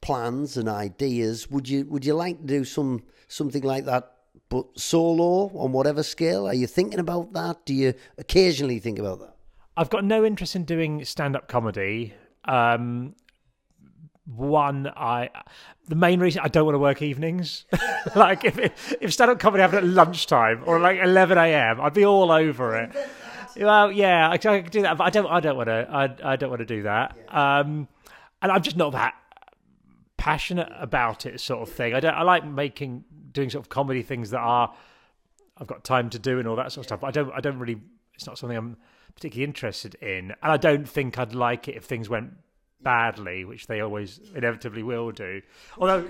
plans 0.00 0.56
and 0.56 0.68
ideas. 0.68 1.50
Would 1.50 1.68
you 1.68 1.84
would 1.86 2.04
you 2.04 2.14
like 2.14 2.40
to 2.40 2.46
do 2.46 2.64
some 2.64 3.02
something 3.28 3.62
like 3.62 3.84
that 3.86 4.13
but 4.48 4.78
solo 4.78 5.50
on 5.56 5.72
whatever 5.72 6.02
scale? 6.02 6.46
Are 6.46 6.54
you 6.54 6.66
thinking 6.66 7.00
about 7.00 7.32
that? 7.32 7.64
Do 7.64 7.74
you 7.74 7.94
occasionally 8.18 8.78
think 8.78 8.98
about 8.98 9.20
that? 9.20 9.34
I've 9.76 9.90
got 9.90 10.04
no 10.04 10.24
interest 10.24 10.54
in 10.54 10.64
doing 10.64 11.04
stand 11.04 11.34
up 11.34 11.48
comedy. 11.48 12.14
Um, 12.44 13.14
one, 14.26 14.90
I 14.96 15.30
the 15.88 15.96
main 15.96 16.20
reason 16.20 16.42
I 16.44 16.48
don't 16.48 16.64
want 16.64 16.74
to 16.74 16.78
work 16.78 17.02
evenings. 17.02 17.66
like 18.14 18.44
if 18.44 18.58
if 19.00 19.12
stand 19.12 19.30
up 19.30 19.38
comedy 19.38 19.62
happened 19.62 19.78
at 19.78 19.84
lunchtime 19.84 20.62
or 20.66 20.78
like 20.78 20.98
eleven 21.00 21.36
a.m., 21.36 21.80
I'd 21.80 21.94
be 21.94 22.04
all 22.04 22.30
over 22.30 22.76
it. 22.76 22.92
Well, 23.56 23.92
yeah, 23.92 24.28
I, 24.28 24.34
I 24.34 24.36
could 24.36 24.70
do 24.70 24.82
that, 24.82 24.96
but 24.96 25.04
I 25.04 25.10
don't. 25.10 25.26
I 25.26 25.40
don't 25.40 25.56
want 25.56 25.68
to. 25.68 25.88
I 25.90 26.32
I 26.32 26.36
don't 26.36 26.50
want 26.50 26.60
to 26.60 26.66
do 26.66 26.82
that. 26.84 27.16
Um, 27.28 27.88
and 28.42 28.52
I'm 28.52 28.62
just 28.62 28.76
not 28.76 28.92
that 28.92 29.14
passionate 30.16 30.72
about 30.78 31.26
it, 31.26 31.40
sort 31.40 31.68
of 31.68 31.74
thing. 31.74 31.94
I 31.94 32.00
don't. 32.00 32.14
I 32.14 32.22
like 32.22 32.46
making 32.46 33.04
doing 33.34 33.50
sort 33.50 33.64
of 33.64 33.68
comedy 33.68 34.02
things 34.02 34.30
that 34.30 34.40
are 34.40 34.74
I've 35.58 35.66
got 35.66 35.84
time 35.84 36.10
to 36.10 36.18
do 36.18 36.38
and 36.38 36.48
all 36.48 36.56
that 36.56 36.72
sort 36.72 36.84
of 36.84 36.88
stuff. 36.88 37.00
But 37.00 37.08
I 37.08 37.10
don't 37.10 37.32
I 37.34 37.40
don't 37.40 37.58
really 37.58 37.80
it's 38.14 38.26
not 38.26 38.38
something 38.38 38.56
I'm 38.56 38.76
particularly 39.14 39.44
interested 39.44 39.96
in. 39.96 40.32
And 40.42 40.52
I 40.52 40.56
don't 40.56 40.88
think 40.88 41.18
I'd 41.18 41.34
like 41.34 41.68
it 41.68 41.76
if 41.76 41.84
things 41.84 42.08
went 42.08 42.32
badly, 42.80 43.44
which 43.44 43.66
they 43.66 43.80
always 43.80 44.20
inevitably 44.34 44.82
will 44.82 45.10
do. 45.10 45.40
Although 45.78 46.02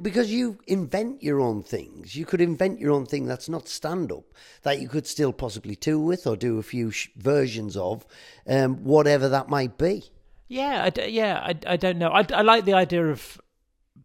Because 0.00 0.32
you 0.32 0.58
invent 0.66 1.22
your 1.22 1.40
own 1.40 1.62
things. 1.62 2.16
You 2.16 2.24
could 2.24 2.40
invent 2.40 2.80
your 2.80 2.92
own 2.92 3.06
thing 3.06 3.26
that's 3.26 3.48
not 3.48 3.68
stand 3.68 4.10
up, 4.10 4.24
that 4.62 4.80
you 4.80 4.88
could 4.88 5.06
still 5.06 5.32
possibly 5.32 5.76
tour 5.76 5.98
with 5.98 6.26
or 6.26 6.36
do 6.36 6.58
a 6.58 6.62
few 6.62 6.90
sh- 6.90 7.10
versions 7.16 7.76
of, 7.76 8.06
um, 8.48 8.82
whatever 8.84 9.28
that 9.28 9.48
might 9.48 9.76
be. 9.76 10.04
Yeah, 10.48 10.84
I 10.84 10.90
d- 10.90 11.08
yeah, 11.08 11.40
I, 11.42 11.74
I 11.74 11.76
don't 11.76 11.98
know. 11.98 12.08
I, 12.08 12.26
I 12.32 12.42
like 12.42 12.64
the 12.64 12.74
idea 12.74 13.06
of 13.06 13.40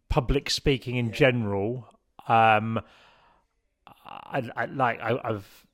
public 0.08 0.50
speaking 0.50 0.96
in 0.96 1.12
general. 1.12 1.88
Um, 2.30 2.80
I, 4.06 4.48
I 4.54 4.64
like 4.66 5.00
I, 5.00 5.18
I've 5.24 5.66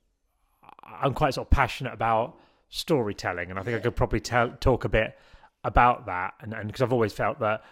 I'm 0.83 1.13
quite 1.13 1.35
sort 1.35 1.47
of 1.47 1.51
passionate 1.51 1.93
about 1.93 2.37
storytelling, 2.69 3.51
and 3.51 3.59
I 3.59 3.63
think 3.63 3.77
I 3.77 3.79
could 3.79 3.95
probably 3.95 4.19
tell 4.19 4.49
talk 4.59 4.83
a 4.83 4.89
bit 4.89 5.17
about 5.63 6.07
that, 6.07 6.33
and 6.41 6.55
because 6.65 6.81
I've 6.81 6.93
always 6.93 7.13
felt 7.13 7.39
that 7.39 7.63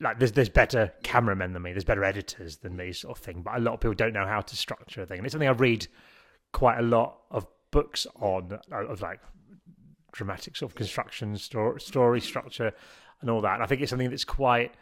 like 0.00 0.18
there's 0.18 0.32
there's 0.32 0.48
better 0.48 0.92
cameramen 1.04 1.52
than 1.52 1.62
me, 1.62 1.72
there's 1.72 1.84
better 1.84 2.04
editors 2.04 2.56
than 2.56 2.76
me, 2.76 2.92
sort 2.92 3.16
of 3.16 3.24
thing. 3.24 3.42
But 3.42 3.56
a 3.56 3.60
lot 3.60 3.74
of 3.74 3.80
people 3.80 3.94
don't 3.94 4.12
know 4.12 4.26
how 4.26 4.40
to 4.40 4.56
structure 4.56 5.02
a 5.02 5.06
thing, 5.06 5.18
and 5.18 5.26
it's 5.26 5.32
something 5.32 5.48
I 5.48 5.52
read 5.52 5.86
quite 6.52 6.78
a 6.78 6.82
lot 6.82 7.18
of 7.30 7.46
books 7.70 8.08
on 8.16 8.58
of 8.72 9.02
like 9.02 9.20
dramatic 10.10 10.56
sort 10.56 10.72
of 10.72 10.76
construction, 10.76 11.36
story, 11.36 11.80
story 11.80 12.20
structure, 12.20 12.72
and 13.20 13.30
all 13.30 13.40
that. 13.42 13.54
And 13.54 13.62
I 13.62 13.66
think 13.66 13.82
it's 13.82 13.90
something 13.90 14.10
that's 14.10 14.24
quite 14.24 14.74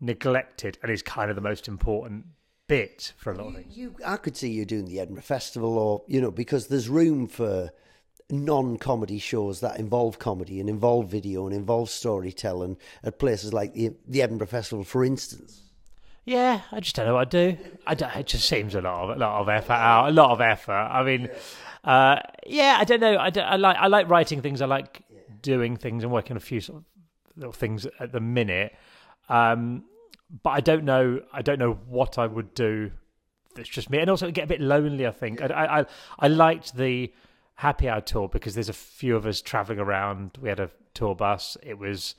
neglected 0.00 0.78
and 0.82 0.92
is 0.92 1.02
kind 1.02 1.28
of 1.30 1.36
the 1.36 1.42
most 1.42 1.66
important 1.68 2.26
bit 2.68 3.12
for 3.16 3.32
a 3.32 3.36
lot 3.36 3.48
of 3.48 3.54
things. 3.56 3.76
You, 3.76 3.96
I 4.04 4.16
could 4.16 4.36
see 4.36 4.50
you 4.50 4.64
doing 4.64 4.86
the 4.86 5.00
Edinburgh 5.00 5.22
Festival, 5.22 5.78
or 5.78 6.02
you 6.06 6.20
know, 6.20 6.30
because 6.30 6.68
there's 6.68 6.88
room 6.88 7.26
for 7.26 7.70
non-comedy 8.30 9.18
shows 9.18 9.60
that 9.60 9.78
involve 9.78 10.18
comedy 10.18 10.58
and 10.58 10.68
involve 10.68 11.08
video 11.08 11.46
and 11.46 11.54
involve 11.54 11.90
storytelling 11.90 12.78
at 13.02 13.18
places 13.18 13.52
like 13.52 13.74
the, 13.74 13.90
the 14.08 14.22
Edinburgh 14.22 14.46
Festival, 14.46 14.84
for 14.84 15.04
instance. 15.04 15.60
Yeah, 16.24 16.60
I 16.70 16.80
just 16.80 16.94
don't 16.94 17.06
know 17.06 17.14
what 17.14 17.26
I 17.26 17.30
do. 17.30 17.58
I 17.86 17.94
don't, 17.94 18.14
it 18.14 18.28
just 18.28 18.48
seems 18.48 18.74
a 18.74 18.80
lot 18.80 19.10
of 19.10 19.16
a 19.16 19.18
lot 19.18 19.40
of 19.40 19.48
effort 19.48 19.72
out, 19.72 20.08
a 20.08 20.12
lot 20.12 20.30
of 20.30 20.40
effort. 20.40 20.72
I 20.72 21.02
mean, 21.02 21.28
uh, 21.84 22.20
yeah, 22.46 22.76
I 22.78 22.84
don't 22.84 23.00
know. 23.00 23.18
I, 23.18 23.30
don't, 23.30 23.44
I 23.44 23.56
like 23.56 23.76
I 23.76 23.88
like 23.88 24.08
writing 24.08 24.40
things. 24.40 24.62
I 24.62 24.66
like 24.66 25.02
doing 25.42 25.76
things 25.76 26.04
and 26.04 26.12
working 26.12 26.32
on 26.32 26.36
a 26.36 26.40
few 26.40 26.60
sort 26.60 26.78
of 26.78 26.84
little 27.36 27.52
things 27.52 27.86
at 27.98 28.12
the 28.12 28.20
minute. 28.20 28.72
Um, 29.28 29.84
but 30.42 30.50
I 30.50 30.60
don't 30.60 30.84
know. 30.84 31.20
I 31.32 31.42
don't 31.42 31.58
know 31.58 31.78
what 31.88 32.18
I 32.18 32.26
would 32.26 32.54
do. 32.54 32.92
It's 33.56 33.68
just 33.68 33.90
me, 33.90 33.98
and 33.98 34.08
also 34.08 34.30
get 34.30 34.44
a 34.44 34.48
bit 34.48 34.60
lonely. 34.60 35.06
I 35.06 35.10
think 35.10 35.42
I 35.42 35.46
I, 35.46 35.80
I, 35.80 35.86
I 36.18 36.28
liked 36.28 36.76
the 36.76 37.12
happy 37.56 37.88
hour 37.88 38.00
tour 38.00 38.28
because 38.28 38.54
there's 38.54 38.70
a 38.70 38.74
few 38.74 39.14
of 39.14 39.26
us 39.26 39.42
traveling 39.42 39.78
around. 39.78 40.38
We 40.40 40.48
had 40.48 40.60
a 40.60 40.70
tour 40.94 41.14
bus. 41.14 41.56
It 41.62 41.78
was 41.78 42.14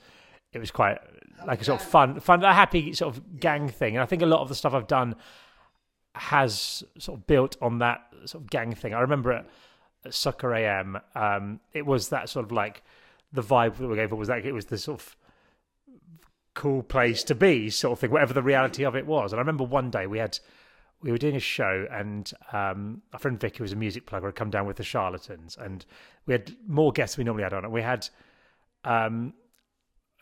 it 0.52 0.60
was 0.60 0.72
quite 0.72 1.00
like 1.48 1.62
a 1.62 1.64
sort 1.64 1.82
of 1.82 1.88
fun, 1.88 2.20
fun, 2.20 2.44
a 2.44 2.54
happy 2.54 2.94
sort 2.94 3.16
of 3.16 3.40
gang 3.40 3.70
thing. 3.70 3.96
And 3.96 4.04
I 4.04 4.06
think 4.06 4.22
a 4.22 4.28
lot 4.28 4.42
of 4.42 4.50
the 4.50 4.56
stuff 4.56 4.74
I've 4.74 4.88
done 4.88 5.16
has 6.16 6.84
sort 7.00 7.20
of 7.20 7.28
built 7.28 7.58
on 7.62 7.80
that 7.80 8.02
sort 8.26 8.44
of 8.44 8.50
gang 8.50 8.76
thing. 8.76 8.94
I 8.94 9.00
remember 9.00 9.32
at, 9.32 9.48
at 10.06 10.14
Soccer 10.14 10.54
AM, 10.54 11.00
um, 11.16 11.60
it 11.74 11.86
was 11.86 12.10
that 12.10 12.30
sort 12.30 12.46
of 12.46 12.52
like 12.52 12.84
the 13.32 13.42
vibe 13.42 13.78
that 13.78 13.88
we 13.88 13.96
gave 13.96 14.12
it 14.12 14.16
was 14.16 14.30
like 14.30 14.46
it 14.46 14.52
was 14.52 14.66
the 14.66 14.78
sort 14.78 15.02
of 15.02 15.16
cool 16.54 16.84
place 16.84 17.24
to 17.24 17.36
be 17.36 17.70
sort 17.70 17.94
of 17.94 18.00
thing, 18.00 18.12
whatever 18.12 18.34
the 18.34 18.44
reality 18.44 18.86
of 18.86 18.96
it 18.96 19.06
was. 19.06 19.32
And 19.32 19.40
I 19.40 19.42
remember 19.42 19.64
one 19.64 19.90
day 19.90 20.08
we 20.08 20.20
had 20.20 20.40
we 21.02 21.12
were 21.12 21.18
doing 21.18 21.36
a 21.36 21.40
show 21.40 21.86
and 21.92 22.32
um, 22.54 23.02
our 23.12 23.20
friend 23.20 23.38
Vicky 23.40 23.62
was 23.62 23.74
a 23.74 23.76
music 23.76 24.06
plugger 24.06 24.26
had 24.26 24.36
come 24.36 24.50
down 24.50 24.66
with 24.66 24.78
the 24.78 24.84
charlatans 24.84 25.58
and 25.60 25.86
we 26.26 26.34
had 26.34 26.56
more 26.66 26.94
guests 26.94 27.18
we 27.18 27.26
normally 27.26 27.44
had 27.44 27.54
on 27.54 27.66
it. 27.66 27.72
We 27.72 27.82
had 27.82 28.08
um, 28.86 29.34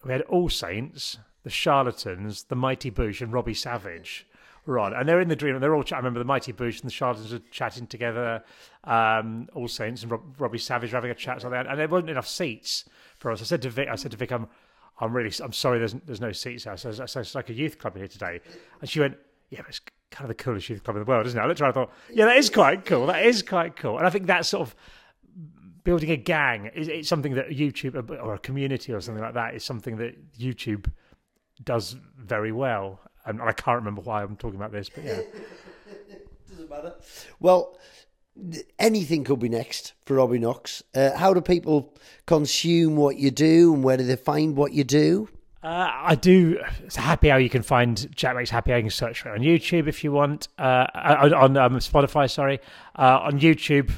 we 0.04 0.12
had 0.12 0.22
All 0.24 0.50
Saints, 0.50 1.18
the 1.44 1.50
Charlatans, 1.50 2.44
the 2.44 2.56
Mighty 2.56 2.92
Boosh, 2.92 3.22
and 3.22 3.32
Robbie 3.32 3.54
Savage 3.54 4.28
were 4.66 4.80
on, 4.80 4.94
and 4.94 5.08
they're 5.08 5.22
in 5.22 5.28
the 5.28 5.36
dream. 5.36 5.56
And 5.56 5.64
they're 5.64 5.76
all. 5.76 5.84
Ch- 5.84 5.94
I 5.94 5.98
remember 5.98 6.20
the 6.20 6.26
Mighty 6.26 6.54
Boosh 6.54 6.82
and 6.82 6.90
the 6.90 6.94
Charlatans 6.94 7.32
were 7.34 7.42
chatting 7.52 7.88
together. 7.88 8.44
Um, 8.84 9.48
All 9.54 9.68
Saints 9.68 10.04
and 10.04 10.12
Rob- 10.12 10.40
Robbie 10.40 10.58
Savage 10.58 10.92
were 10.92 10.98
having 10.98 11.12
a 11.12 11.16
chat 11.16 11.44
like 11.44 11.52
that, 11.52 11.68
and 11.68 11.80
there 11.80 11.88
wasn't 11.88 12.12
enough 12.12 12.28
seats 12.28 12.86
for 13.18 13.32
us. 13.32 13.42
I 13.42 13.46
said 13.46 13.62
to 13.64 13.70
Vic, 13.70 13.88
I 13.90 13.96
said 13.96 14.12
to 14.12 14.18
Vic, 14.18 14.32
I'm, 14.32 14.48
I'm 15.00 15.14
really, 15.14 15.32
I'm 15.44 15.54
sorry, 15.54 15.80
there's 15.80 15.94
there's 16.06 16.22
no 16.22 16.32
seats 16.32 16.66
here. 16.66 16.78
So 16.78 16.90
I 16.90 17.06
said, 17.06 17.22
it's 17.22 17.36
like 17.36 17.50
a 17.50 17.54
youth 17.54 17.80
club 17.80 17.98
here 17.98 18.08
today, 18.08 18.40
and 18.80 18.90
she 18.90 19.00
went, 19.00 19.18
yeah, 19.50 19.60
but 19.62 19.70
it's 19.70 19.82
kind 20.12 20.30
of 20.30 20.38
the 20.38 20.44
coolest 20.44 20.70
youth 20.70 20.84
club 20.84 20.98
in 20.98 21.04
the 21.04 21.10
world, 21.10 21.26
isn't 21.26 21.40
it? 21.40 21.42
I 21.42 21.48
looked 21.48 21.62
around, 21.62 21.70
and 21.70 21.76
thought, 21.76 21.92
yeah, 22.12 22.26
that 22.26 22.38
is 22.38 22.50
quite 22.50 22.86
cool. 22.86 23.08
That 23.08 23.26
is 23.26 23.42
quite 23.42 23.76
cool, 23.76 23.98
and 23.98 24.06
I 24.06 24.10
think 24.10 24.28
that 24.28 24.46
sort 24.46 24.62
of 24.68 24.76
building 25.84 26.12
a 26.12 26.18
gang 26.18 26.70
is 26.76 26.88
it's 26.88 27.10
something 27.10 27.34
that 27.34 27.50
YouTube 27.50 28.10
or 28.10 28.36
a 28.36 28.40
community 28.40 28.94
or 28.94 29.02
something 29.02 29.24
like 29.24 29.34
that 29.34 29.56
is 29.56 29.64
something 29.64 29.98
that 29.98 30.38
YouTube 30.38 30.92
does 31.64 31.96
very 32.18 32.52
well. 32.52 33.00
And 33.26 33.42
I 33.42 33.52
can't 33.52 33.78
remember 33.78 34.02
why 34.02 34.24
I'm 34.24 34.36
talking 34.36 34.56
about 34.58 34.72
this, 34.72 34.90
but 34.90 35.04
yeah. 35.04 35.22
Doesn't 36.50 36.70
matter. 36.70 36.96
Well, 37.40 37.78
anything 38.80 39.24
could 39.24 39.40
be 39.40 39.50
next 39.50 39.94
for 40.06 40.16
Robbie 40.16 40.40
Knox. 40.40 40.84
Uh, 40.96 41.16
how 41.18 41.34
do 41.34 41.42
people 41.42 41.94
consume 42.26 42.96
what 42.96 43.18
you 43.18 43.32
do, 43.32 43.74
and 43.74 43.84
where 43.84 43.98
do 43.98 44.04
they 44.04 44.16
find 44.16 44.56
what 44.56 44.74
you 44.74 44.84
do? 44.84 45.30
Uh, 45.64 45.92
I 45.94 46.16
do. 46.16 46.60
It's 46.84 46.98
a 46.98 47.02
happy 47.02 47.30
hour. 47.30 47.40
You 47.40 47.50
can 47.50 47.62
find 47.62 47.96
Jaackmaate's 48.16 48.50
Happy 48.50 48.72
Hour. 48.72 48.78
You 48.78 48.84
can 48.86 48.90
search 48.90 49.22
for 49.22 49.30
it 49.30 49.40
on 49.40 49.46
YouTube 49.46 49.88
if 49.88 50.04
you 50.04 50.12
want. 50.12 50.48
Uh, 50.58 50.88
on 50.96 51.34
on 51.34 51.58
um, 51.58 51.76
Spotify, 51.78 52.30
sorry. 52.30 52.60
Uh, 52.98 53.20
on 53.22 53.40
YouTube, 53.40 53.92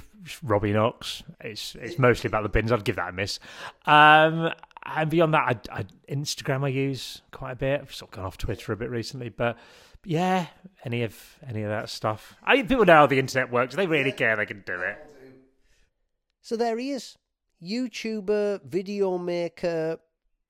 Robbie 0.44 0.74
Knox. 0.74 1.24
It's 1.40 1.76
it's 1.76 1.98
mostly 1.98 2.28
about 2.28 2.44
the 2.44 2.50
bins. 2.50 2.72
I'd 2.72 2.84
give 2.84 2.98
that 2.98 3.10
a 3.10 3.12
miss. 3.14 3.40
Um, 3.86 4.52
and 4.86 5.10
beyond 5.10 5.34
that, 5.34 5.70
I, 5.72 5.80
I, 5.80 5.86
Instagram 6.14 6.66
I 6.66 6.68
use 6.68 7.22
quite 7.32 7.52
a 7.52 7.56
bit. 7.56 7.82
I've 7.82 7.96
sort 7.96 8.12
of 8.12 8.18
gone 8.18 8.26
off 8.26 8.38
Twitter 8.38 8.74
a 8.74 8.78
bit 8.78 8.90
recently, 8.90 9.30
but 9.30 9.58
yeah, 10.06 10.48
any 10.84 11.04
of 11.04 11.38
any 11.48 11.64
of 11.64 11.70
that 11.70 11.90
stuff. 11.90 12.36
I 12.44 12.56
mean, 12.56 12.68
people 12.68 12.86
know 12.86 12.94
how 12.94 13.08
the 13.08 13.20
internet 13.20 13.52
works. 13.52 13.74
If 13.74 13.78
they 13.78 13.88
really 13.88 14.12
care, 14.12 14.36
they 14.36 14.46
can 14.46 14.64
do 14.66 14.80
it. 14.82 14.98
So 16.42 16.58
there 16.58 16.78
he 16.78 16.92
is, 16.92 17.18
YouTuber, 17.62 18.64
video 18.64 19.18
maker, 19.18 20.00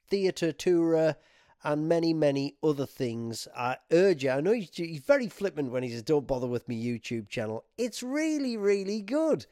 theatre 0.09 0.51
tourer, 0.51 1.15
and 1.63 1.87
many, 1.87 2.13
many 2.13 2.55
other 2.63 2.85
things. 2.85 3.47
I 3.55 3.77
urge 3.91 4.23
you. 4.23 4.31
I 4.31 4.41
know 4.41 4.51
he's, 4.51 4.69
he's 4.73 4.99
very 4.99 5.27
flippant 5.27 5.71
when 5.71 5.83
he 5.83 5.89
says, 5.89 6.03
"Don't 6.03 6.27
bother 6.27 6.47
with 6.47 6.67
my 6.67 6.75
YouTube 6.75 7.29
channel." 7.29 7.63
It's 7.77 8.01
really, 8.01 8.57
really 8.57 9.01
good, 9.01 9.45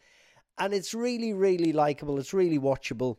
and 0.58 0.74
it's 0.74 0.94
really, 0.94 1.34
really 1.34 1.72
likable. 1.74 2.20
It's 2.20 2.34
really 2.34 2.60
watchable, 2.60 3.18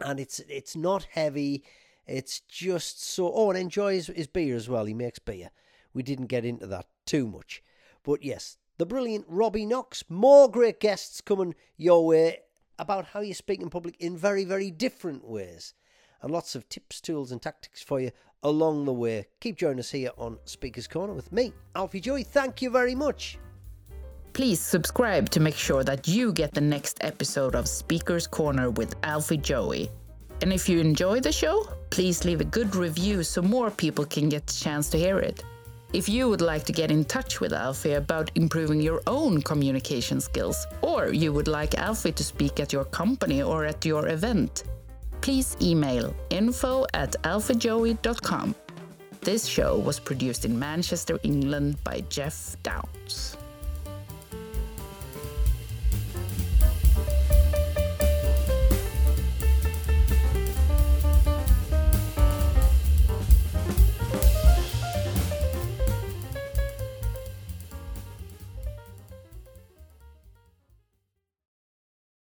and 0.00 0.18
it's 0.18 0.40
it's 0.40 0.74
not 0.74 1.06
heavy. 1.12 1.62
It's 2.06 2.40
just 2.40 3.04
so. 3.04 3.30
Oh, 3.32 3.50
and 3.50 3.58
enjoy 3.58 3.94
his, 3.94 4.06
his 4.08 4.26
beer 4.26 4.56
as 4.56 4.68
well. 4.68 4.86
He 4.86 4.94
makes 4.94 5.18
beer. 5.18 5.50
We 5.92 6.02
didn't 6.02 6.26
get 6.26 6.44
into 6.44 6.66
that 6.68 6.86
too 7.06 7.26
much, 7.26 7.62
but 8.02 8.22
yes, 8.22 8.56
the 8.78 8.86
brilliant 8.86 9.26
Robbie 9.28 9.66
Knox. 9.66 10.04
More 10.08 10.50
great 10.50 10.80
guests 10.80 11.20
coming 11.20 11.54
your 11.76 12.06
way 12.06 12.38
about 12.78 13.04
how 13.06 13.20
you 13.20 13.34
speak 13.34 13.60
in 13.60 13.68
public 13.68 13.94
in 14.00 14.16
very, 14.16 14.44
very 14.44 14.70
different 14.70 15.28
ways. 15.28 15.74
And 16.22 16.30
lots 16.30 16.54
of 16.54 16.68
tips, 16.68 17.00
tools, 17.00 17.30
and 17.30 17.42
tactics 17.42 17.82
for 17.82 18.00
you 18.00 18.10
along 18.42 18.86
the 18.86 18.92
way. 18.92 19.26
Keep 19.40 19.58
joining 19.58 19.80
us 19.80 19.90
here 19.90 20.10
on 20.16 20.38
Speaker's 20.44 20.88
Corner 20.88 21.12
with 21.12 21.30
me, 21.30 21.52
Alfie 21.74 22.00
Joey. 22.00 22.22
Thank 22.22 22.62
you 22.62 22.70
very 22.70 22.94
much. 22.94 23.38
Please 24.32 24.60
subscribe 24.60 25.28
to 25.30 25.40
make 25.40 25.56
sure 25.56 25.84
that 25.84 26.08
you 26.08 26.32
get 26.32 26.54
the 26.54 26.60
next 26.60 26.98
episode 27.02 27.54
of 27.54 27.68
Speaker's 27.68 28.26
Corner 28.26 28.70
with 28.70 28.94
Alfie 29.02 29.36
Joey. 29.36 29.90
And 30.40 30.52
if 30.52 30.68
you 30.68 30.80
enjoy 30.80 31.20
the 31.20 31.32
show, 31.32 31.68
please 31.90 32.24
leave 32.24 32.40
a 32.40 32.44
good 32.44 32.74
review 32.74 33.22
so 33.24 33.42
more 33.42 33.70
people 33.70 34.06
can 34.06 34.30
get 34.30 34.46
the 34.46 34.54
chance 34.54 34.88
to 34.90 34.98
hear 34.98 35.18
it. 35.18 35.44
If 35.92 36.08
you 36.08 36.28
would 36.28 36.40
like 36.40 36.62
to 36.66 36.72
get 36.72 36.92
in 36.92 37.04
touch 37.04 37.40
with 37.40 37.52
Alfie 37.52 37.94
about 37.94 38.30
improving 38.36 38.80
your 38.80 39.02
own 39.08 39.42
communication 39.42 40.20
skills, 40.20 40.64
or 40.82 41.08
you 41.08 41.32
would 41.32 41.48
like 41.48 41.74
Alfie 41.78 42.12
to 42.12 42.22
speak 42.22 42.60
at 42.60 42.72
your 42.72 42.84
company 42.84 43.42
or 43.42 43.64
at 43.64 43.84
your 43.84 44.06
event, 44.06 44.62
please 45.20 45.56
email 45.60 46.14
info 46.30 46.86
at 46.94 47.20
alfiejoey.com. 47.24 48.54
This 49.22 49.46
show 49.46 49.78
was 49.78 49.98
produced 49.98 50.44
in 50.44 50.56
Manchester, 50.56 51.18
England 51.24 51.82
by 51.82 52.02
Jeff 52.08 52.56
Downs. 52.62 53.36